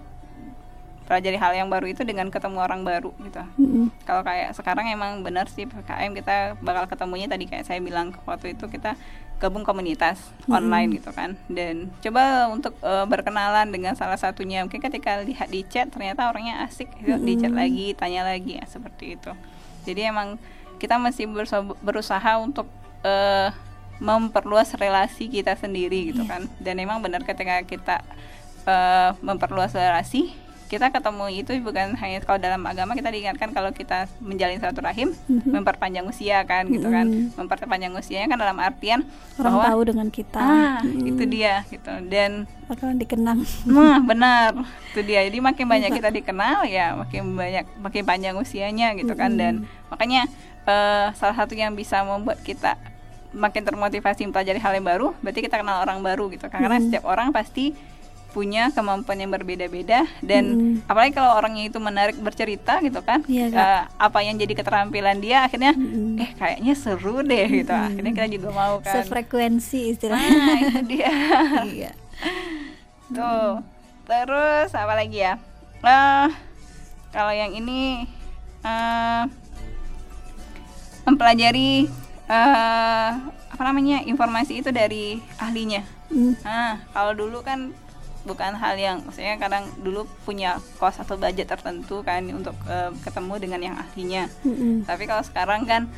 pelajari 1.05 1.37
hal 1.37 1.53
yang 1.53 1.69
baru 1.69 1.93
itu 1.93 2.01
dengan 2.01 2.33
ketemu 2.33 2.57
orang 2.65 2.81
baru 2.81 3.13
gitu. 3.21 3.43
Mm-hmm. 3.61 3.85
Kalau 4.09 4.25
kayak 4.25 4.57
sekarang 4.57 4.89
emang 4.89 5.21
benar 5.21 5.45
sih 5.45 5.69
PKM 5.69 6.17
kita 6.17 6.57
bakal 6.65 6.89
ketemunya 6.89 7.29
tadi 7.29 7.45
kayak 7.45 7.69
saya 7.69 7.77
bilang 7.77 8.09
waktu 8.25 8.57
itu 8.57 8.65
kita 8.65 8.97
gabung 9.37 9.61
komunitas 9.61 10.17
mm-hmm. 10.17 10.57
online 10.57 10.89
gitu 10.97 11.11
kan 11.13 11.37
dan 11.45 11.93
coba 12.01 12.49
untuk 12.49 12.73
uh, 12.81 13.05
berkenalan 13.05 13.69
dengan 13.69 13.93
salah 13.93 14.17
satunya 14.17 14.65
mungkin 14.65 14.81
ketika 14.81 15.21
lihat 15.21 15.51
di 15.51 15.61
chat 15.67 15.93
ternyata 15.93 16.25
orangnya 16.25 16.65
asik 16.65 16.89
gitu, 16.97 17.21
mm-hmm. 17.21 17.27
di 17.29 17.33
chat 17.37 17.53
lagi 17.53 17.87
tanya 17.93 18.25
lagi 18.25 18.57
ya 18.57 18.65
seperti 18.65 19.19
itu. 19.19 19.31
Jadi 19.85 20.01
emang 20.09 20.41
kita 20.81 20.97
masih 20.97 21.29
berusaha 21.85 22.31
untuk 22.41 22.65
uh, 23.05 23.53
memperluas 23.99 24.75
relasi 24.75 25.31
kita 25.31 25.55
sendiri 25.55 26.11
gitu 26.11 26.23
yeah. 26.27 26.31
kan 26.37 26.41
dan 26.59 26.75
emang 26.81 26.99
benar 26.99 27.23
ketika 27.23 27.63
kita 27.63 27.95
uh, 28.67 29.15
memperluas 29.23 29.71
relasi 29.71 30.35
kita 30.65 30.89
ketemu 30.89 31.45
itu 31.45 31.51
bukan 31.61 31.93
hanya 31.93 32.19
kalau 32.25 32.41
dalam 32.41 32.65
agama 32.65 32.97
kita 32.97 33.13
diingatkan 33.13 33.53
kalau 33.53 33.69
kita 33.69 34.09
menjalin 34.17 34.57
satu 34.57 34.81
rahim 34.81 35.13
mm-hmm. 35.13 35.53
memperpanjang 35.61 36.05
usia 36.09 36.41
kan 36.41 36.65
gitu 36.65 36.89
kan 36.89 37.05
mm-hmm. 37.05 37.37
memperpanjang 37.37 37.93
usianya 37.93 38.25
kan 38.33 38.39
dalam 38.41 38.57
artian 38.57 39.05
orang 39.37 39.53
bahwa, 39.61 39.65
tahu 39.69 39.81
dengan 39.93 40.07
kita 40.09 40.41
ah 40.41 40.81
mm-hmm. 40.81 41.09
itu 41.13 41.23
dia 41.29 41.61
gitu 41.69 41.93
dan 42.09 42.49
bakalan 42.65 42.97
dikenang 42.97 43.45
nah 43.69 44.01
benar 44.01 44.57
itu 44.91 45.05
dia 45.05 45.21
jadi 45.29 45.37
makin 45.37 45.65
banyak 45.69 45.91
kita 45.93 46.09
dikenal 46.09 46.65
ya 46.65 46.97
makin 46.97 47.37
banyak 47.37 47.65
makin 47.77 48.03
panjang 48.03 48.35
usianya 48.35 48.97
gitu 48.97 49.13
kan 49.13 49.37
mm-hmm. 49.37 49.41
dan 49.41 49.53
makanya 49.93 50.25
uh, 50.65 51.13
salah 51.13 51.37
satu 51.37 51.53
yang 51.53 51.77
bisa 51.77 52.01
membuat 52.01 52.41
kita 52.41 52.73
makin 53.35 53.67
termotivasi 53.67 54.23
mempelajari 54.25 54.57
hal 54.57 54.73
yang 54.73 54.87
baru 54.87 55.07
berarti 55.19 55.43
kita 55.43 55.59
kenal 55.59 55.83
orang 55.83 55.99
baru 55.99 56.31
gitu 56.31 56.47
karena 56.47 56.79
hmm. 56.79 56.83
setiap 56.87 57.03
orang 57.05 57.35
pasti 57.35 57.75
punya 58.35 58.67
kemampuan 58.75 59.15
yang 59.15 59.31
berbeda-beda 59.31 60.03
dan 60.19 60.43
hmm. 60.43 60.91
apalagi 60.91 61.15
kalau 61.15 61.39
orangnya 61.39 61.71
itu 61.71 61.79
menarik 61.79 62.19
bercerita 62.19 62.83
gitu 62.83 62.99
kan 62.99 63.23
ya, 63.31 63.47
uh, 63.47 63.87
apa 63.95 64.19
yang 64.27 64.35
jadi 64.35 64.59
keterampilan 64.59 65.23
dia 65.23 65.47
akhirnya 65.47 65.71
hmm. 65.71 66.19
eh 66.19 66.31
kayaknya 66.35 66.73
seru 66.75 67.23
deh 67.23 67.63
gitu 67.63 67.71
hmm. 67.71 67.87
akhirnya 67.87 68.11
kita 68.11 68.27
juga 68.35 68.49
mau 68.51 68.83
kan 68.83 69.07
sefrekuensi 69.07 69.95
istilahnya 69.95 70.35
nah, 70.35 70.59
itu 70.59 70.79
dia 70.83 71.11
iya. 71.79 71.91
tuh 73.07 73.63
terus 74.03 74.69
apa 74.75 74.93
lagi 74.99 75.23
ya 75.23 75.39
uh, 75.79 76.27
kalau 77.15 77.31
yang 77.31 77.55
ini 77.55 78.03
uh, 78.67 79.31
mempelajari 81.07 81.87
uh, 82.27 83.09
apa 83.25 83.63
namanya 83.63 84.03
informasi 84.03 84.59
itu 84.59 84.69
dari 84.69 85.19
ahlinya 85.39 85.83
Mm. 86.05 86.37
Nah, 86.45 86.85
kalau 86.93 87.17
dulu 87.17 87.41
kan 87.41 87.73
bukan 88.29 88.53
hal 88.53 88.77
yang 88.77 89.01
maksudnya 89.01 89.41
kadang 89.41 89.65
dulu 89.81 90.05
punya 90.21 90.61
kos 90.77 91.01
atau 91.01 91.17
budget 91.17 91.49
tertentu 91.49 92.05
kan 92.05 92.21
untuk 92.29 92.53
uh, 92.69 92.93
ketemu 93.01 93.33
dengan 93.41 93.61
yang 93.65 93.75
ahlinya. 93.77 94.29
Mm-mm. 94.45 94.85
Tapi 94.85 95.09
kalau 95.09 95.25
sekarang 95.25 95.65
kan 95.65 95.89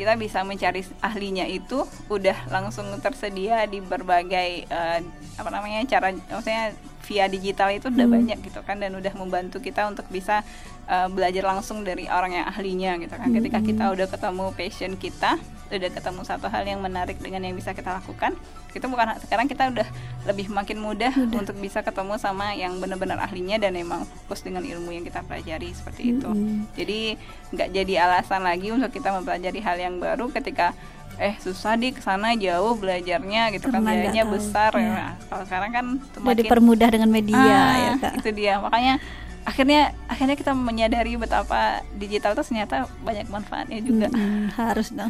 kita 0.00 0.16
bisa 0.16 0.40
mencari 0.48 0.80
ahlinya 1.04 1.44
itu 1.44 1.84
udah 2.08 2.48
langsung 2.48 2.88
tersedia 3.04 3.68
di 3.68 3.84
berbagai 3.84 4.64
uh, 4.72 5.04
apa 5.36 5.48
namanya 5.52 5.84
cara 5.84 6.08
maksudnya 6.16 6.72
via 7.04 7.28
digital 7.28 7.68
itu 7.76 7.92
udah 7.92 8.08
Hmm. 8.08 8.16
banyak 8.16 8.38
gitu 8.40 8.64
kan 8.64 8.80
dan 8.80 8.96
udah 8.96 9.12
membantu 9.12 9.60
kita 9.60 9.84
untuk 9.84 10.08
bisa 10.08 10.40
uh, 10.88 11.04
belajar 11.12 11.44
langsung 11.44 11.84
dari 11.84 12.08
orang 12.08 12.32
yang 12.32 12.46
ahlinya 12.48 12.96
gitu 12.96 13.12
kan. 13.12 13.28
Ketika 13.28 13.60
Hmm. 13.60 13.66
kita 13.68 13.84
udah 13.92 14.06
ketemu 14.08 14.44
passion 14.56 14.92
kita, 14.96 15.36
udah 15.70 15.90
ketemu 15.94 16.20
satu 16.26 16.50
hal 16.50 16.66
yang 16.66 16.82
menarik 16.82 17.16
dengan 17.22 17.46
yang 17.46 17.54
bisa 17.54 17.70
kita 17.70 18.02
lakukan, 18.02 18.34
itu 18.74 18.86
bukan 18.90 19.14
sekarang 19.22 19.46
kita 19.46 19.70
udah 19.70 19.86
lebih 20.26 20.50
makin 20.50 20.82
mudah, 20.82 21.14
untuk 21.14 21.54
bisa 21.58 21.80
ketemu 21.80 22.18
sama 22.18 22.52
yang 22.58 22.76
benar-benar 22.82 23.22
ahlinya 23.22 23.56
dan 23.56 23.78
emang 23.78 24.02
fokus 24.02 24.42
dengan 24.42 24.66
ilmu 24.66 24.90
yang 24.90 25.06
kita 25.06 25.22
pelajari 25.22 25.70
seperti 25.70 26.18
itu. 26.18 26.26
Mm-mm. 26.26 26.66
Jadi 26.74 27.14
nggak 27.54 27.68
jadi 27.70 27.94
alasan 28.02 28.42
lagi 28.42 28.74
untuk 28.74 28.90
kita 28.90 29.14
mempelajari 29.14 29.60
hal 29.62 29.76
yang 29.78 29.94
baru 30.02 30.26
ketika 30.30 30.74
eh 31.20 31.36
susah 31.36 31.76
di 31.76 31.92
ke 31.92 32.00
sana 32.00 32.32
jauh 32.32 32.80
belajarnya 32.80 33.52
gitu 33.52 33.68
kan 33.68 33.84
Karena 33.84 34.24
tahu, 34.24 34.32
besar 34.40 34.72
iya. 34.80 34.88
ya. 34.88 35.08
Kalau 35.28 35.44
sekarang 35.44 35.70
kan 35.70 35.84
Udah 36.00 36.16
semakin 36.16 36.38
dipermudah 36.40 36.88
dengan 36.88 37.10
media 37.12 37.36
Ah, 37.36 37.74
ya 37.76 37.92
kak. 38.00 38.12
itu 38.24 38.30
dia 38.32 38.56
makanya 38.56 38.96
akhirnya 39.42 39.80
akhirnya 40.04 40.34
kita 40.34 40.52
menyadari 40.52 41.14
betapa 41.14 41.60
digital 41.94 42.32
itu 42.32 42.44
ternyata 42.44 42.76
banyak 43.00 43.26
manfaatnya 43.26 43.80
juga 43.80 44.06
Mm-mm, 44.08 44.52
harus 44.52 44.90
dong. 44.90 45.08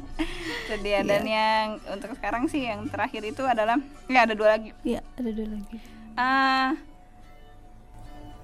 itu 0.62 0.74
dia 0.80 1.00
dan 1.00 1.22
Iya. 1.22 1.32
yang 1.32 1.66
untuk 1.88 2.10
sekarang 2.14 2.46
sih 2.46 2.62
yang 2.62 2.86
terakhir 2.86 3.22
itu 3.22 3.42
adalah 3.42 3.78
ya 4.06 4.22
ada 4.22 4.34
dua 4.34 4.54
lagi 4.54 4.74
Iya 4.82 5.00
ada 5.14 5.30
dua 5.30 5.48
lagi. 5.48 5.76
ah 6.14 6.74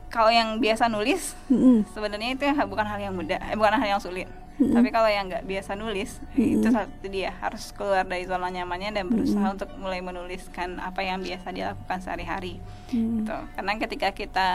kalau 0.08 0.30
yang 0.30 0.56
biasa 0.56 0.86
nulis 0.86 1.34
Mm-mm. 1.46 1.84
sebenarnya 1.90 2.30
itu 2.32 2.44
bukan 2.64 2.86
hal 2.86 2.98
yang 3.00 3.12
mudah 3.12 3.38
eh, 3.42 3.54
bukan 3.54 3.74
hal 3.74 3.88
yang 3.88 4.00
sulit 4.00 4.30
Mm-mm. 4.56 4.72
tapi 4.72 4.88
kalau 4.88 5.04
yang 5.06 5.26
nggak 5.26 5.44
biasa 5.44 5.74
nulis 5.74 6.22
Mm-mm. 6.32 6.56
itu 6.56 6.66
satu 6.70 7.06
dia 7.06 7.34
harus 7.36 7.68
keluar 7.70 8.02
dari 8.02 8.24
zona 8.24 8.48
nyamannya 8.48 8.94
dan 8.94 9.04
berusaha 9.06 9.44
untuk 9.50 9.68
mulai 9.76 10.00
menuliskan 10.00 10.78
apa 10.78 11.02
yang 11.02 11.20
biasa 11.20 11.50
dia 11.50 11.74
lakukan 11.74 11.98
sehari-hari 12.00 12.62
Mm. 12.86 13.18
gitu 13.20 13.34
karena 13.52 13.72
ketika 13.76 14.08
kita 14.12 14.48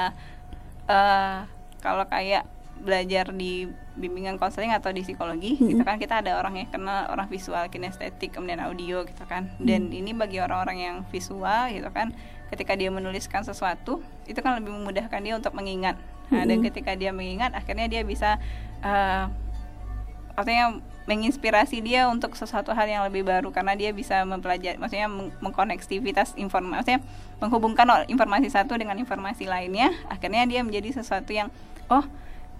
eh 0.89 1.37
kalau 1.81 2.05
kayak 2.05 2.45
belajar 2.81 3.29
di 3.29 3.69
bimbingan 3.93 4.41
konseling 4.41 4.73
atau 4.73 4.89
di 4.89 5.05
psikologi 5.05 5.53
Mm-mm. 5.53 5.69
gitu 5.75 5.83
kan 5.85 6.01
kita 6.01 6.25
ada 6.25 6.41
orang 6.41 6.65
yang 6.65 6.69
kenal 6.73 7.05
orang 7.13 7.29
visual 7.29 7.61
kinestetik 7.69 8.33
kemudian 8.33 8.57
audio 8.57 9.05
gitu 9.05 9.23
kan 9.29 9.53
dan 9.61 9.93
ini 9.93 10.17
bagi 10.17 10.41
orang-orang 10.41 10.77
yang 10.81 10.97
visual 11.13 11.69
gitu 11.69 11.89
kan 11.93 12.15
ketika 12.49 12.73
dia 12.73 12.89
menuliskan 12.89 13.45
sesuatu 13.45 14.01
itu 14.25 14.39
kan 14.41 14.57
lebih 14.57 14.73
memudahkan 14.73 15.21
dia 15.21 15.37
untuk 15.37 15.53
mengingat 15.53 15.95
nah, 16.33 16.41
dan 16.41 16.57
Mm-mm. 16.57 16.67
ketika 16.73 16.97
dia 16.97 17.13
mengingat 17.13 17.53
akhirnya 17.53 17.85
dia 17.85 18.01
bisa 18.01 18.41
eh 18.81 19.25
artinya 20.33 20.81
menginspirasi 21.09 21.81
dia 21.81 22.05
untuk 22.05 22.37
sesuatu 22.37 22.71
hal 22.77 22.85
yang 22.85 23.03
lebih 23.09 23.25
baru 23.25 23.49
karena 23.49 23.73
dia 23.73 23.89
bisa 23.89 24.21
mempelajari 24.21 24.77
maksudnya 24.77 25.09
meng- 25.09 25.33
mengkonektivitas 25.41 26.37
informasi 26.37 26.77
maksudnya 26.77 27.01
menghubungkan 27.41 28.05
informasi 28.05 28.53
satu 28.53 28.77
dengan 28.77 28.93
informasi 29.01 29.49
lainnya. 29.49 29.89
Akhirnya 30.05 30.45
dia 30.45 30.61
menjadi 30.61 31.01
sesuatu 31.01 31.33
yang 31.33 31.49
oh 31.89 32.05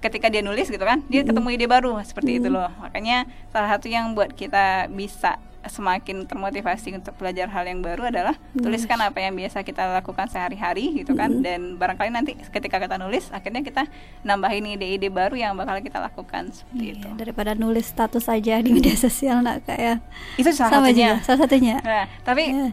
ketika 0.02 0.34
dia 0.34 0.42
nulis 0.42 0.66
gitu 0.66 0.82
kan 0.82 1.06
dia 1.06 1.22
ketemu 1.22 1.54
ide 1.54 1.70
baru 1.70 2.02
seperti 2.02 2.42
itu 2.42 2.50
loh. 2.50 2.74
Makanya 2.82 3.30
salah 3.54 3.78
satu 3.78 3.86
yang 3.86 4.18
buat 4.18 4.34
kita 4.34 4.90
bisa 4.90 5.38
semakin 5.64 6.24
termotivasi 6.24 6.90
untuk 6.94 7.14
belajar 7.16 7.46
hal 7.48 7.64
yang 7.64 7.80
baru 7.80 8.08
adalah 8.08 8.34
tuliskan 8.52 8.98
apa 8.98 9.20
yang 9.20 9.32
biasa 9.32 9.62
kita 9.62 9.86
lakukan 9.92 10.26
sehari-hari 10.26 10.90
gitu 10.96 11.14
kan 11.14 11.38
dan 11.40 11.76
barangkali 11.76 12.10
nanti 12.10 12.34
ketika 12.36 12.78
kita 12.78 12.96
nulis 12.96 13.30
akhirnya 13.30 13.62
kita 13.62 13.86
nambahin 14.22 14.66
ide-ide 14.72 15.08
baru 15.08 15.36
yang 15.36 15.54
bakal 15.54 15.78
kita 15.78 15.98
lakukan 15.98 16.50
seperti 16.50 16.86
itu 16.92 17.04
Iya, 17.04 17.14
daripada 17.16 17.52
nulis 17.54 17.86
status 17.86 18.26
saja 18.26 18.58
di 18.58 18.70
media 18.72 18.96
sosial 18.96 19.40
nak 19.40 19.62
kak 19.64 19.78
ya. 19.78 19.96
itu 20.36 20.50
salah 20.50 20.72
Sama 20.74 20.88
satunya 20.88 21.10
juga, 21.12 21.24
salah 21.24 21.40
satunya. 21.40 21.76
Nah, 21.80 22.06
tapi 22.22 22.44
Iya. 22.48 22.68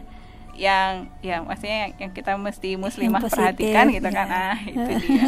yang 0.59 0.91
ya 1.21 1.35
maksudnya 1.39 1.77
yang, 1.79 1.91
yang 1.97 2.11
kita 2.11 2.35
mesti 2.35 2.75
muslimah 2.75 3.21
positif, 3.21 3.39
perhatikan 3.39 3.85
gitu 3.89 4.09
kan. 4.09 4.27
ya. 4.27 4.35
Ah, 4.49 4.57
itu 4.59 4.81
dia. 5.05 5.23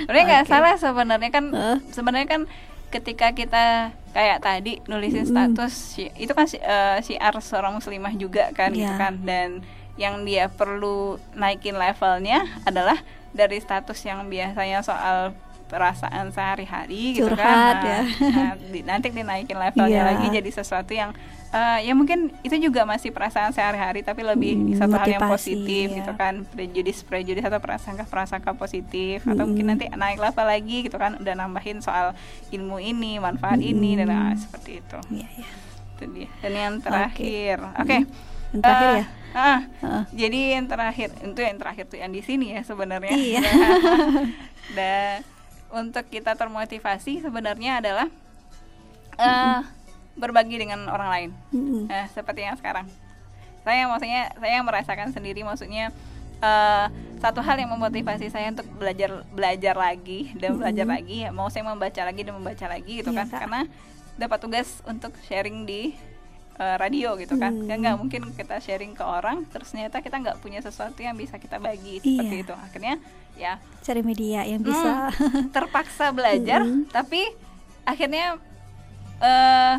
Sebenarnya 0.00 0.24
nggak 0.24 0.42
Oke. 0.42 0.50
salah 0.50 0.74
sebenarnya 0.76 1.30
kan 1.30 1.44
Heeh. 1.50 1.76
sebenarnya 1.90 2.26
kan 2.26 2.40
ketika 2.88 3.30
kita 3.30 3.64
kayak 4.10 4.40
tadi 4.40 4.80
nulisin 4.84 5.24
status 5.24 5.74
itu 6.14 6.32
kan 6.32 6.44
si, 6.44 6.56
eh, 6.56 6.98
siar 7.00 7.36
seorang 7.38 7.76
muslimah 7.76 8.14
juga 8.14 8.48
kan 8.50 8.72
gitu 8.72 8.84
Iya. 8.84 8.96
kan 8.96 9.14
dan 9.22 9.60
yang 9.94 10.22
dia 10.22 10.48
perlu 10.48 10.98
naikin 11.32 11.74
levelnya 11.74 12.46
adalah 12.62 12.96
dari 13.30 13.58
status 13.58 13.98
yang 14.02 14.24
biasanya 14.26 14.80
soal 14.80 15.36
perasaan 15.68 16.32
sehari-hari 16.32 17.14
gitu 17.14 17.28
kan 17.30 17.76
ya. 17.78 18.00
nah, 18.26 18.52
di- 18.56 18.80
nanti 18.82 19.08
dinaikin 19.08 19.54
levelnya 19.54 19.86
Iya. 19.94 20.08
lagi 20.08 20.26
jadi 20.30 20.50
sesuatu 20.50 20.90
yang 20.90 21.12
eh, 21.48 21.78
ya 21.82 21.92
mungkin 21.92 22.32
itu 22.40 22.56
juga 22.58 22.82
masih 22.82 23.08
perasaan 23.08 23.52
sehari-hari 23.52 24.00
tapi 24.00 24.20
lebih 24.22 24.52
Hmm, 24.54 24.72
satu 24.74 24.96
hal 24.96 25.08
yang 25.10 25.24
positif 25.26 25.86
ya. 25.86 25.96
gitu 25.98 26.12
kan 26.14 26.44
prejudis 26.46 27.00
prejudis 27.02 27.40
atau 27.42 27.56
prasangka 27.58 28.04
prasangka 28.04 28.52
positif 28.52 29.22
atau 29.22 29.44
mungkin 29.44 29.68
nanti 29.68 29.88
naik 29.88 30.16
level 30.18 30.44
lagi 30.44 30.76
gitu 30.82 30.96
kan 30.96 31.16
udah 31.16 31.34
nambahin 31.34 31.78
soal 31.78 32.16
ilmu 32.48 32.76
ini 32.78 33.16
manfaat 33.18 33.60
ini 33.60 33.92
dan 33.94 34.08
ah, 34.08 34.32
seperti 34.34 34.80
itu 34.80 34.98
Iya, 35.10 35.28
iya. 35.34 35.48
itu 35.90 36.04
dia 36.10 36.28
dan 36.38 36.52
yang 36.54 36.74
terakhir 36.78 37.56
oke 37.74 37.98
Yang 38.48 38.60
terakhir 38.62 38.88
Eh, 38.88 38.96
ya? 38.96 39.06
ah, 39.34 39.60
Heeh. 39.78 40.02
jadi 40.14 40.40
yang 40.54 40.66
terakhir 40.66 41.08
itu 41.18 41.40
yang 41.42 41.56
terakhir 41.56 41.84
tuh 41.86 41.98
yang 41.98 42.08
di 42.10 42.20
sini 42.20 42.46
ya 42.50 42.60
sebenarnya 42.62 43.12
Iya. 43.12 43.40
dan 44.70 45.20
untuk 45.70 46.04
kita 46.06 46.32
termotivasi 46.32 47.20
sebenarnya 47.20 47.78
adalah 47.78 48.08
eh 49.14 49.60
berbagi 50.14 50.58
dengan 50.58 50.82
orang 50.86 51.08
lain. 51.08 51.30
Nah, 51.86 52.10
seperti 52.10 52.42
yang 52.42 52.56
sekarang. 52.56 52.90
Saya 53.62 53.86
maksudnya 53.86 54.34
saya 54.34 54.58
merasakan 54.60 55.12
sendiri 55.12 55.42
maksudnya 55.42 55.94
eh, 56.38 56.86
satu 57.18 57.38
hal 57.38 57.54
yang 57.54 57.70
memotivasi 57.70 58.26
saya 58.26 58.50
untuk 58.50 58.66
belajar 58.72 59.22
belajar 59.28 59.74
lagi 59.74 60.34
dan 60.34 60.54
belajar 60.56 60.86
lagi 60.86 61.22
ya 61.22 61.30
mau 61.30 61.46
saya 61.46 61.62
membaca 61.62 62.00
lagi 62.00 62.22
dan 62.22 62.34
membaca 62.34 62.66
lagi 62.66 62.92
gitu 62.96 63.10
Iya, 63.10 63.18
kan 63.20 63.26
Kak. 63.28 63.40
karena 63.42 63.60
dapat 64.14 64.38
tugas 64.40 64.68
untuk 64.84 65.14
sharing 65.24 65.62
di 65.62 65.94
radio 66.58 67.14
gitu 67.14 67.34
kan 67.34 67.54
Hmm. 67.54 67.66
kan 67.66 67.78
nggak 67.78 67.96
mungkin 67.96 68.22
kita 68.34 68.58
sharing 68.58 68.90
ke 68.90 69.02
orang 69.02 69.46
terus 69.46 69.70
ternyata 69.70 69.98
kita 69.98 70.18
nggak 70.18 70.38
punya 70.38 70.58
sesuatu 70.58 70.98
yang 70.98 71.14
bisa 71.14 71.38
kita 71.38 71.58
bagi 71.58 71.98
seperti 71.98 72.34
Iya. 72.34 72.42
itu 72.42 72.54
akhirnya 72.56 72.94
ya 73.38 73.62
Cari 73.86 74.04
media 74.04 74.44
yang 74.44 74.60
bisa. 74.60 75.08
terpaksa 75.56 76.12
belajar 76.12 76.66
Mm-mm. 76.66 76.90
tapi 76.92 77.24
akhirnya 77.88 78.36
eh 79.18 79.76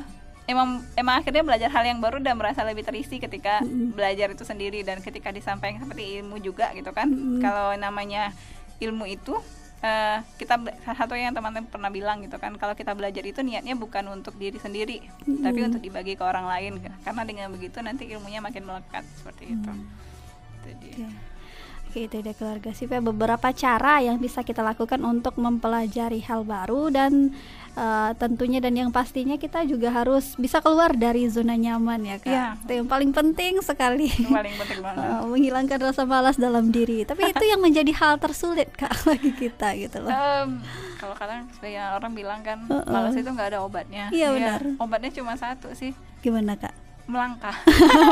emang 0.49 0.81
emang 0.97 1.21
akhirnya 1.21 1.45
belajar 1.45 1.69
hal 1.69 1.85
yang 1.85 2.01
baru 2.01 2.17
dan 2.17 2.33
merasa 2.33 2.65
lebih 2.65 2.81
terisi 2.81 3.21
ketika 3.21 3.61
belajar 3.93 4.33
itu 4.33 4.41
sendiri 4.41 4.81
dan 4.81 4.97
ketika 4.97 5.29
disampaikan 5.29 5.85
seperti 5.85 6.25
ilmu 6.25 6.41
juga 6.41 6.73
gitu 6.73 6.89
kan 6.89 7.05
kalau 7.37 7.77
namanya 7.77 8.33
ilmu 8.81 9.05
itu 9.05 9.37
eh, 9.85 10.17
kita 10.41 10.57
salah 10.81 10.97
satu 10.97 11.13
yang 11.13 11.37
teman-teman 11.37 11.69
pernah 11.69 11.93
bilang 11.93 12.25
gitu 12.25 12.41
kan 12.41 12.57
kalau 12.57 12.73
kita 12.73 12.97
belajar 12.97 13.21
itu 13.21 13.45
niatnya 13.45 13.77
bukan 13.77 14.09
untuk 14.09 14.33
diri 14.41 14.57
sendiri 14.57 15.05
tapi 15.45 15.69
untuk 15.69 15.85
dibagi 15.85 16.17
ke 16.17 16.23
orang 16.25 16.49
lain 16.49 16.81
karena 17.05 17.21
dengan 17.29 17.53
begitu 17.53 17.77
nanti 17.85 18.09
ilmunya 18.09 18.41
makin 18.41 18.65
melekat 18.65 19.05
seperti 19.21 19.53
itu 19.53 19.71
itu 20.59 20.69
dia. 20.81 21.07
Oke. 21.07 21.07
Oke, 21.89 22.05
itu 22.05 22.21
dia 22.21 22.37
keluarga 22.37 22.69
ya 22.69 23.01
beberapa 23.01 23.49
cara 23.49 23.97
yang 23.97 24.21
bisa 24.21 24.45
kita 24.45 24.61
lakukan 24.61 25.01
untuk 25.01 25.33
mempelajari 25.41 26.21
hal 26.21 26.45
baru 26.45 26.93
dan 26.93 27.33
eh, 27.73 28.11
tentunya 28.13 28.61
dan 28.61 28.77
yang 28.77 28.93
pastinya 28.93 29.41
kita 29.41 29.65
juga 29.65 29.89
harus 29.89 30.37
bisa 30.37 30.61
keluar 30.61 30.93
dari 30.93 31.25
zona 31.33 31.57
nyaman 31.57 32.05
ya 32.05 32.17
kak. 32.21 32.29
Iya. 32.29 32.47
Itu 32.61 32.71
yang 32.77 32.87
paling 32.93 33.09
penting 33.09 33.57
sekali. 33.65 34.05
Itu 34.05 34.29
paling 34.29 34.53
penting 34.53 34.79
banget 34.85 35.01
Eh, 35.09 35.25
menghilangkan 35.25 35.79
rasa 35.81 36.05
malas 36.05 36.37
dalam 36.37 36.69
diri. 36.69 37.09
Tapi 37.09 37.25
itu 37.25 37.43
yang 37.49 37.57
menjadi 37.57 37.89
hal 37.97 38.21
tersulit 38.21 38.69
kak 38.77 38.93
bagi 39.09 39.33
kita 39.33 39.73
gitu 39.73 40.05
loh. 40.05 40.13
Em, 40.13 40.61
kalau 41.01 41.17
kadang 41.17 41.49
sebagian 41.57 41.97
orang 41.97 42.13
bilang 42.13 42.45
kan 42.45 42.69
Uh-uh. 42.69 42.85
malas 42.85 43.17
itu 43.17 43.25
nggak 43.25 43.57
ada 43.57 43.65
obatnya. 43.65 44.13
Iya, 44.13 44.29
Ya, 44.29 44.37
benar. 44.37 44.61
Obatnya 44.77 45.09
cuma 45.09 45.33
satu 45.33 45.73
sih, 45.73 45.97
Gimana 46.21 46.53
kak? 46.53 46.88
Melangkah. 47.09 47.57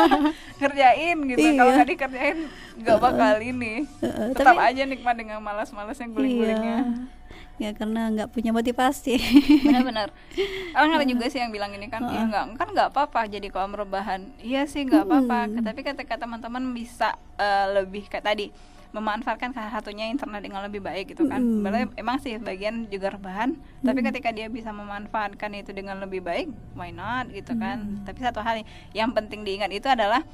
Kerjain 0.61 1.17
gitu. 1.23 1.37
Kalau 1.37 1.69
Iya. 1.69 1.75
nggak 1.77 1.87
dikerjain 1.87 2.37
nggak 2.77 2.97
bakal 2.97 3.35
ini. 3.39 3.85
Uh-uh, 4.01 4.33
Tetap 4.33 4.57
tapi- 4.57 4.65
aja 4.65 4.83
nikmat 4.83 5.15
dengan 5.15 5.37
malas-malasnya 5.39 6.09
guling-gulingnya. 6.09 6.79
Iya. 6.81 7.15
Ya 7.57 7.73
karena 7.73 8.09
nggak 8.11 8.29
punya 8.29 8.53
motivasi. 8.53 9.17
Benar-benar. 9.65 10.13
Orang 10.77 10.93
ada 10.93 11.05
juga 11.05 11.25
sih 11.25 11.37
yang 11.37 11.49
bilang 11.49 11.73
ini 11.73 11.89
kan, 11.89 12.05
ya 12.05 12.21
nggak 12.23 12.53
kan 12.53 12.67
nggak 12.69 12.89
apa-apa 12.93 13.25
jadi 13.25 13.49
kaum 13.49 13.73
rebahan. 13.73 14.29
Iya 14.37 14.65
sih 14.65 14.85
nggak 14.85 15.05
apa-apa. 15.05 15.49
Tapi 15.61 15.81
ketika 15.81 16.17
teman-teman 16.17 16.61
bisa 16.69 17.17
eh, 17.33 17.65
lebih 17.73 18.05
kayak 18.05 18.25
tadi 18.25 18.53
memanfaatkan 18.97 19.53
salah 19.53 19.69
satunya 19.69 20.09
internet 20.09 20.41
dengan 20.41 20.65
lebih 20.65 20.81
baik 20.81 21.13
gitu 21.13 21.29
kan. 21.29 21.37
Mm. 21.39 21.53
Sebenarnya 21.61 21.87
emang 22.01 22.17
sih 22.17 22.33
bagian 22.41 22.89
juga 22.89 23.13
rebahan, 23.13 23.53
tapi 23.85 24.01
ketika 24.01 24.33
dia 24.33 24.49
bisa 24.49 24.73
memanfaatkan 24.73 25.53
itu 25.53 25.69
dengan 25.71 26.01
lebih 26.01 26.25
baik, 26.25 26.49
why 26.73 26.89
not 26.89 27.29
gitu 27.29 27.53
kan. 27.53 28.01
Tapi 28.03 28.19
satu 28.19 28.41
hal 28.41 28.65
yang 28.97 29.13
penting 29.13 29.45
diingat 29.45 29.69
itu 29.69 29.85
adalah 29.85 30.25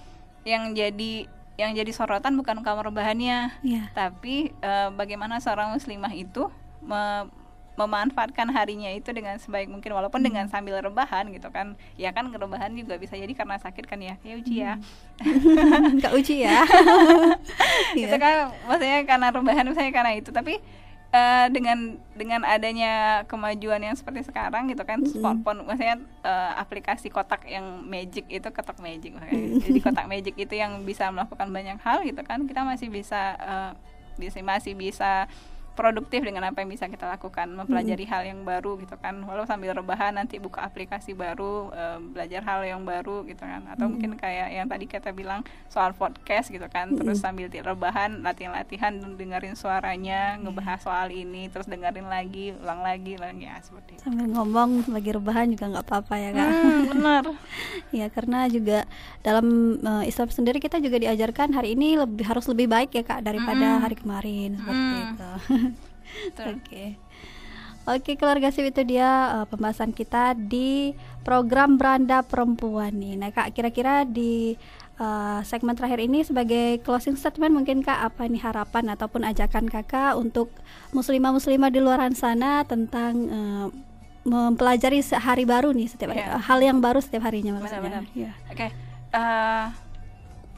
yang 0.47 0.71
jadi 0.71 1.28
yang 1.54 1.78
jadi 1.78 1.91
sorotan 1.93 2.34
bukan 2.34 2.65
kamar 2.65 2.89
rebahannya, 2.89 3.54
yeah. 3.62 3.86
tapi 3.93 4.49
uh, 4.65 4.89
bagaimana 4.89 5.38
seorang 5.38 5.69
muslimah 5.78 6.10
itu 6.17 6.49
me 6.82 7.30
memanfaatkan 7.73 8.53
harinya 8.53 8.93
itu 8.93 9.09
dengan 9.09 9.41
sebaik 9.41 9.65
mungkin 9.65 9.97
walaupun 9.97 10.21
hmm. 10.21 10.27
dengan 10.29 10.45
sambil 10.45 10.77
rebahan 10.77 11.25
gitu 11.33 11.49
kan 11.49 11.73
ya 11.97 12.13
kan 12.13 12.29
rebahan 12.29 12.69
juga 12.77 13.01
bisa 13.01 13.17
jadi 13.17 13.33
karena 13.33 13.57
sakit 13.57 13.86
kan 13.89 13.97
ya 13.97 14.15
ya 14.21 14.33
uji 14.38 14.55
ya 14.62 14.73
hmm. 14.77 15.97
Kak 16.03 16.13
uji 16.13 16.45
ya 16.45 16.62
itu 18.05 18.15
kan 18.21 18.53
maksudnya 18.69 19.01
karena 19.09 19.27
rebahan 19.33 19.65
misalnya 19.65 19.93
karena 19.93 20.12
itu 20.13 20.29
tapi 20.29 20.62
uh, 21.13 21.47
dengan 21.53 21.95
dengan 22.17 22.41
adanya 22.43 23.23
kemajuan 23.29 23.79
yang 23.79 23.95
seperti 23.95 24.25
sekarang 24.25 24.67
gitu 24.73 24.81
kan 24.83 24.99
mm-hmm. 24.99 25.21
smartphone 25.21 25.63
maksudnya 25.63 26.01
uh, 26.25 26.57
aplikasi 26.57 27.13
kotak 27.13 27.45
yang 27.45 27.86
magic 27.86 28.25
itu 28.27 28.47
kotak 28.49 28.81
magic 28.81 29.13
mm-hmm. 29.13 29.62
jadi 29.62 29.79
kotak 29.79 30.09
magic 30.09 30.36
itu 30.36 30.53
yang 30.57 30.81
bisa 30.83 31.13
melakukan 31.13 31.53
banyak 31.53 31.77
hal 31.79 32.01
gitu 32.03 32.19
kan 32.25 32.43
kita 32.49 32.65
masih 32.65 32.89
bisa 32.89 33.38
uh, 33.38 33.71
bisa 34.17 34.41
masih 34.41 34.73
bisa 34.77 35.29
produktif 35.73 36.21
dengan 36.21 36.45
apa 36.45 36.62
yang 36.62 36.69
bisa 36.69 36.86
kita 36.86 37.09
lakukan 37.09 37.49
mempelajari 37.49 38.05
hmm. 38.05 38.13
hal 38.13 38.23
yang 38.23 38.39
baru 38.45 38.77
gitu 38.77 38.95
kan 39.01 39.17
walau 39.25 39.43
sambil 39.49 39.73
rebahan 39.73 40.13
nanti 40.13 40.38
buka 40.38 40.62
aplikasi 40.62 41.17
baru 41.17 41.73
uh, 41.73 41.99
belajar 41.99 42.45
hal 42.45 42.62
yang 42.62 42.81
baru 42.86 43.25
gitu 43.25 43.41
kan 43.41 43.65
atau 43.67 43.89
hmm. 43.89 43.91
mungkin 43.97 44.12
kayak 44.15 44.53
yang 44.53 44.69
tadi 44.69 44.86
kita 44.86 45.09
bilang 45.12 45.41
soal 45.67 45.97
podcast 45.97 46.53
gitu 46.53 46.65
kan 46.69 46.93
hmm. 46.93 47.01
terus 47.01 47.19
sambil 47.19 47.49
rebahan 47.49 48.21
latihan-latihan 48.21 49.01
dengerin 49.17 49.57
suaranya 49.57 50.38
hmm. 50.38 50.45
ngebahas 50.45 50.79
soal 50.86 51.09
ini 51.09 51.49
terus 51.49 51.65
dengerin 51.65 52.05
lagi 52.05 52.53
ulang 52.53 52.86
lagi 52.86 53.17
lagi 53.17 53.49
ya 53.49 53.57
seperti 53.59 53.97
itu. 53.97 54.01
sambil 54.05 54.29
ngomong 54.29 54.88
lagi 54.93 55.09
rebahan 55.09 55.47
juga 55.51 55.65
nggak 55.73 55.86
apa-apa 55.89 56.15
ya 56.21 56.29
kan 56.38 56.49
hmm, 56.53 56.81
benar 56.93 57.23
ya 57.99 58.05
karena 58.13 58.39
juga 58.47 58.86
dalam 59.25 59.77
uh, 59.81 60.05
Islam 60.05 60.29
sendiri 60.29 60.62
kita 60.62 60.77
juga 60.77 61.01
diajarkan 61.01 61.57
hari 61.57 61.73
ini 61.73 61.97
lebih 61.97 62.25
harus 62.29 62.45
lebih 62.45 62.69
baik 62.69 62.93
ya 62.93 63.03
kak 63.03 63.25
daripada 63.25 63.77
hmm. 63.77 63.81
hari 63.81 63.95
kemarin 63.97 64.49
seperti 64.62 64.93
hmm. 64.93 65.03
itu 65.09 65.31
Oke. 66.34 66.62
Okay. 66.63 66.89
Oke 67.84 68.15
keluarga 68.15 68.47
sip 68.47 68.63
itu 68.63 68.80
dia 68.88 69.43
uh, 69.43 69.45
pembahasan 69.45 69.91
kita 69.91 70.39
di 70.39 70.95
program 71.28 71.76
Beranda 71.76 72.23
Perempuan 72.23 72.95
nih. 72.95 73.19
Nah 73.19 73.36
kak 73.36 73.52
kira-kira 73.52 74.08
di 74.08 74.56
uh, 75.04 75.43
segmen 75.43 75.76
terakhir 75.76 75.99
ini 75.99 76.23
sebagai 76.23 76.80
closing 76.88 77.19
statement 77.19 77.52
mungkin 77.52 77.84
kak 77.84 77.99
apa 77.99 78.23
nih 78.32 78.39
harapan 78.39 78.88
ataupun 78.95 79.28
ajakan 79.28 79.67
kakak 79.67 80.15
untuk 80.15 80.47
muslimah-muslimah 80.95 81.67
di 81.76 81.80
luar 81.84 81.99
sana 82.15 82.63
tentang 82.63 83.13
uh, 83.28 83.67
mempelajari 84.23 85.04
hari 85.19 85.43
baru 85.43 85.76
nih 85.76 85.91
setiap 85.91 86.15
yeah. 86.15 86.39
hal 86.39 86.63
yang 86.63 86.80
baru 86.80 87.04
setiap 87.04 87.28
harinya 87.28 87.60
maksudnya. 87.60 88.08
Yeah. 88.15 88.32
Oke. 88.47 88.56
Okay. 88.56 88.69
Uh, 89.12 89.67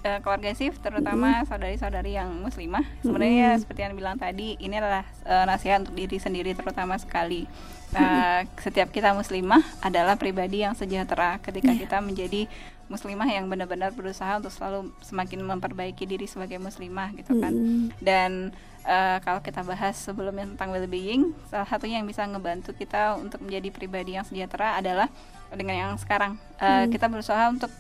uh, 0.06 0.20
keluarga 0.22 0.54
sif 0.54 0.78
terutama 0.80 1.42
mm-hmm. 1.42 1.50
saudari-saudari 1.50 2.16
yang 2.16 2.30
muslimah 2.38 2.86
sebenarnya 3.02 3.58
mm-hmm. 3.58 3.62
seperti 3.66 3.82
yang 3.82 3.94
bilang 3.98 4.16
tadi 4.22 4.54
ini 4.62 4.78
adalah 4.78 5.04
uh, 5.26 5.46
nasihat 5.50 5.82
untuk 5.82 5.98
diri 5.98 6.18
sendiri 6.22 6.54
terutama 6.54 6.96
sekali 7.02 7.50
uh, 7.98 8.46
setiap 8.66 8.94
kita 8.94 9.18
muslimah 9.18 9.66
adalah 9.82 10.16
pribadi 10.16 10.62
yang 10.62 10.78
sejahtera 10.78 11.42
ketika 11.42 11.74
yeah. 11.74 11.82
kita 11.82 11.98
menjadi 12.00 12.46
muslimah 12.86 13.26
yang 13.26 13.50
benar-benar 13.50 13.98
berusaha 13.98 14.38
untuk 14.38 14.54
selalu 14.54 14.94
semakin 15.02 15.42
memperbaiki 15.42 16.06
diri 16.06 16.30
sebagai 16.30 16.62
muslimah 16.62 17.18
gitu 17.18 17.34
kan 17.42 17.50
mm-hmm. 17.50 17.98
dan 17.98 18.54
uh, 18.86 19.18
kalau 19.26 19.42
kita 19.42 19.66
bahas 19.66 19.98
sebelumnya 19.98 20.46
tentang 20.54 20.70
well-being 20.70 21.34
salah 21.50 21.66
satunya 21.66 21.98
yang 21.98 22.06
bisa 22.06 22.24
ngebantu 22.30 22.78
kita 22.78 23.18
untuk 23.18 23.42
menjadi 23.42 23.74
pribadi 23.74 24.14
yang 24.14 24.26
sejahtera 24.26 24.78
adalah 24.78 25.10
dengan 25.54 25.76
yang 25.76 25.94
sekarang 25.98 26.38
uh, 26.62 26.86
mm. 26.86 26.94
kita 26.94 27.06
berusaha 27.10 27.50
untuk 27.50 27.74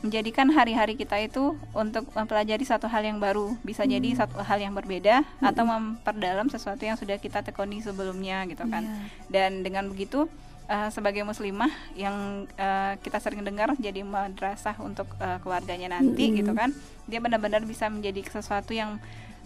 menjadikan 0.00 0.50
hari-hari 0.52 0.98
kita 0.98 1.16
itu 1.20 1.56
untuk 1.72 2.08
mempelajari 2.12 2.64
satu 2.64 2.90
hal 2.90 3.04
yang 3.04 3.22
baru 3.22 3.56
bisa 3.64 3.84
hmm. 3.84 3.92
jadi 3.98 4.08
satu 4.24 4.42
hal 4.42 4.58
yang 4.60 4.74
berbeda 4.76 5.22
hmm. 5.22 5.48
atau 5.48 5.64
memperdalam 5.64 6.48
sesuatu 6.50 6.82
yang 6.84 6.98
sudah 6.98 7.16
kita 7.20 7.40
tekuni 7.40 7.80
sebelumnya 7.80 8.44
gitu 8.50 8.64
kan 8.68 8.84
yeah. 8.84 9.08
dan 9.30 9.64
dengan 9.64 9.88
begitu 9.88 10.28
uh, 10.68 10.88
sebagai 10.92 11.24
muslimah 11.24 11.70
yang 11.96 12.48
uh, 12.56 12.96
kita 13.00 13.20
sering 13.20 13.44
dengar 13.44 13.72
jadi 13.76 14.04
madrasah 14.04 14.76
untuk 14.80 15.08
uh, 15.20 15.40
keluarganya 15.40 16.00
nanti 16.00 16.30
hmm. 16.32 16.36
gitu 16.44 16.52
kan 16.52 16.72
dia 17.04 17.20
benar-benar 17.20 17.64
bisa 17.68 17.88
menjadi 17.92 18.24
sesuatu 18.28 18.72
yang 18.72 18.96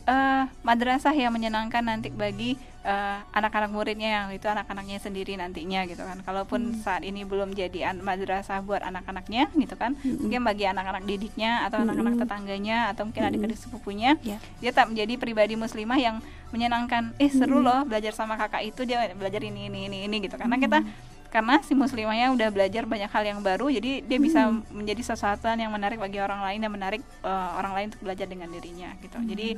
uh, 0.09 0.45
madrasah 0.65 1.13
yang 1.13 1.31
menyenangkan 1.31 1.85
nanti 1.85 2.09
bagi 2.09 2.57
uh, 2.83 3.21
anak-anak 3.37 3.71
muridnya 3.71 4.09
yang 4.09 4.27
itu 4.33 4.49
anak-anaknya 4.49 4.99
sendiri 4.99 5.37
nantinya 5.37 5.85
gitu 5.85 6.01
kan. 6.03 6.19
Kalaupun 6.25 6.73
hmm. 6.73 6.81
saat 6.81 7.05
ini 7.05 7.29
belum 7.29 7.53
jadi 7.53 7.93
madrasah 8.01 8.65
buat 8.65 8.81
anak-anaknya 8.81 9.53
gitu 9.53 9.77
kan, 9.77 9.95
hmm. 9.95 10.25
mungkin 10.25 10.41
bagi 10.43 10.65
anak-anak 10.65 11.05
didiknya 11.05 11.69
atau 11.69 11.85
anak-anak 11.85 12.17
hmm. 12.17 12.23
tetangganya 12.25 12.77
atau 12.91 13.05
mungkin 13.05 13.23
hmm. 13.23 13.31
adik-adik 13.31 13.59
sepupunya, 13.61 14.17
yeah. 14.25 14.41
dia 14.65 14.73
tak 14.73 14.89
menjadi 14.89 15.21
pribadi 15.21 15.55
muslimah 15.55 16.01
yang 16.01 16.17
menyenangkan. 16.51 17.13
Eh 17.21 17.29
seru 17.29 17.61
hmm. 17.61 17.67
loh 17.69 17.81
belajar 17.85 18.17
sama 18.17 18.41
kakak 18.41 18.65
itu 18.65 18.89
dia 18.89 19.13
belajar 19.13 19.45
ini 19.45 19.69
ini 19.69 19.93
ini 19.93 19.99
ini 20.09 20.17
gitu. 20.25 20.41
Karena 20.41 20.57
kita 20.57 20.81
karena 21.29 21.61
si 21.61 21.77
muslimahnya 21.77 22.33
udah 22.33 22.49
belajar 22.49 22.89
banyak 22.89 23.13
hal 23.13 23.21
yang 23.21 23.41
baru 23.45 23.69
jadi 23.69 24.01
dia 24.01 24.17
bisa 24.17 24.49
hmm. 24.49 24.73
menjadi 24.73 25.13
sesuatu 25.13 25.45
yang 25.45 25.69
menarik 25.69 26.01
bagi 26.01 26.25
orang 26.25 26.41
lain 26.41 26.65
dan 26.65 26.73
menarik 26.73 27.05
uh, 27.21 27.53
orang 27.61 27.73
lain 27.77 27.87
untuk 27.93 28.01
belajar 28.01 28.25
dengan 28.25 28.49
dirinya 28.49 28.97
gitu 29.05 29.21
hmm. 29.21 29.29
jadi 29.29 29.49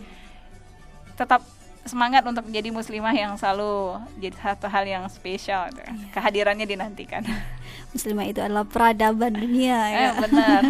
tetap 1.21 1.45
semangat 1.85 2.21
untuk 2.29 2.45
menjadi 2.45 2.69
muslimah 2.69 3.15
yang 3.17 3.33
selalu 3.41 3.97
jadi 4.21 4.37
satu 4.37 4.69
hal 4.69 4.85
yang 4.85 5.05
spesial 5.09 5.73
gitu. 5.73 5.81
Iya. 5.81 6.13
kehadirannya 6.13 6.67
dinantikan 6.69 7.25
muslimah 7.97 8.29
itu 8.29 8.41
adalah 8.45 8.69
peradaban 8.69 9.33
dunia 9.33 9.81
ya 9.89 9.99
eh, 9.99 10.13
benar 10.21 10.61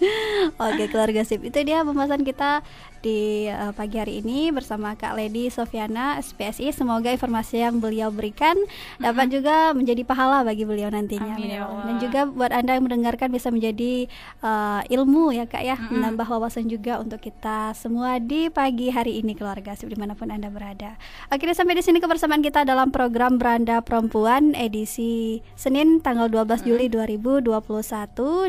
oke 0.64 0.84
keluarga 0.88 1.22
sip 1.28 1.44
itu 1.44 1.60
dia 1.60 1.84
pembahasan 1.84 2.24
kita 2.24 2.64
di 3.02 3.50
uh, 3.50 3.72
pagi 3.74 3.96
hari 3.96 4.20
ini 4.20 4.52
bersama 4.52 4.94
Kak 4.94 5.16
Lady 5.16 5.48
Sofiana 5.48 6.20
SPSI. 6.20 6.70
Semoga 6.70 7.10
informasi 7.10 7.64
yang 7.64 7.82
beliau 7.82 8.12
berikan 8.14 8.54
dapat 9.02 9.32
juga 9.32 9.72
menjadi 9.72 10.04
pahala 10.06 10.44
bagi 10.46 10.62
beliau 10.62 10.92
nantinya. 10.92 11.34
Amin, 11.34 11.56
ya 11.56 11.66
Dan 11.66 11.96
juga 11.98 12.20
buat 12.28 12.52
Anda 12.54 12.78
yang 12.78 12.84
mendengarkan 12.86 13.28
bisa 13.32 13.50
menjadi 13.50 14.06
uh, 14.40 14.86
ilmu 14.86 15.32
ya 15.32 15.50
Kak 15.50 15.62
ya, 15.66 15.76
menambah 15.90 16.26
wawasan 16.26 16.70
juga 16.70 17.02
untuk 17.02 17.18
kita 17.18 17.74
semua 17.74 18.22
di 18.22 18.48
pagi 18.48 18.88
hari 18.88 19.18
ini 19.18 19.36
keluarga 19.36 19.76
di 19.76 19.96
mana 19.98 20.16
pun 20.16 20.30
Anda 20.30 20.48
berada. 20.48 20.96
Akhirnya 21.28 21.58
sampai 21.58 21.76
di 21.76 21.82
sini 21.82 21.98
kebersamaan 21.98 22.42
kita 22.42 22.62
dalam 22.62 22.94
program 22.94 23.36
Beranda 23.36 23.82
Perempuan 23.82 24.54
edisi 24.54 25.42
Senin 25.58 25.98
tanggal 25.98 26.30
12 26.30 26.62
Juli 26.62 26.86
2021 26.86 27.50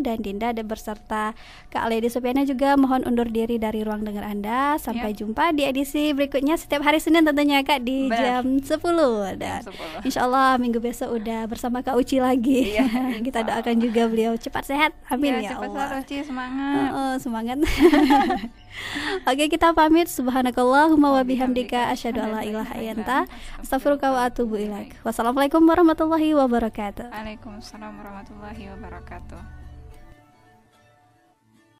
dan 0.05 0.17
Dinda 0.21 0.53
dan 0.53 0.65
berserta 0.69 1.33
Kak 1.73 1.85
Lady 1.89 2.09
Sofiana 2.09 2.45
juga 2.45 2.77
mohon 2.77 3.03
undur 3.05 3.25
diri 3.29 3.57
dari 3.57 3.81
ruang 3.81 4.05
dengar 4.05 4.23
Anda 4.23 4.36
anda. 4.37 4.77
Sampai 4.77 5.11
yep. 5.11 5.25
jumpa 5.25 5.51
di 5.57 5.65
edisi 5.65 6.13
berikutnya 6.13 6.53
setiap 6.55 6.85
hari 6.85 7.01
Senin 7.01 7.25
tentunya 7.25 7.65
Kak 7.65 7.81
di 7.81 8.07
Benar. 8.07 8.45
jam 8.45 8.45
10 8.61 9.41
dan 9.41 9.61
Insya 10.05 10.29
Allah 10.29 10.61
minggu 10.61 10.77
besok 10.77 11.17
udah 11.17 11.49
bersama 11.49 11.81
Kak 11.81 11.97
Uci 11.97 12.21
lagi. 12.21 12.77
Iya, 12.77 12.85
Kita 13.25 13.41
doakan 13.41 13.75
juga 13.81 14.05
beliau 14.05 14.37
cepat 14.37 14.69
sehat. 14.69 14.91
Amin 15.09 15.41
ya, 15.41 15.49
ya 15.49 15.49
cepat 15.57 15.69
Allah. 15.73 15.85
Cepat 15.89 16.03
Uci 16.05 16.17
semangat. 16.21 16.89
Oh, 16.93 16.97
oh, 16.97 17.13
semangat. 17.17 17.57
Oke 19.29 19.49
kita 19.49 19.73
pamit 19.73 20.05
subhanakallahumma 20.05 21.09
wa 21.17 21.23
bihamdika 21.25 21.89
asyhadu 21.89 22.21
alla 22.21 22.45
ilaha 22.45 22.77
illa 22.77 22.93
anta 22.93 23.19
astaghfiruka 23.57 24.13
wa 24.13 24.29
atubu 24.29 24.61
ilaik. 24.61 24.93
Wassalamualaikum 25.01 25.65
warahmatullahi 25.65 26.37
wabarakatuh. 26.37 27.09
Waalaikumsalam 27.09 27.97
warahmatullahi 27.97 28.69
wabarakatuh. 28.77 29.56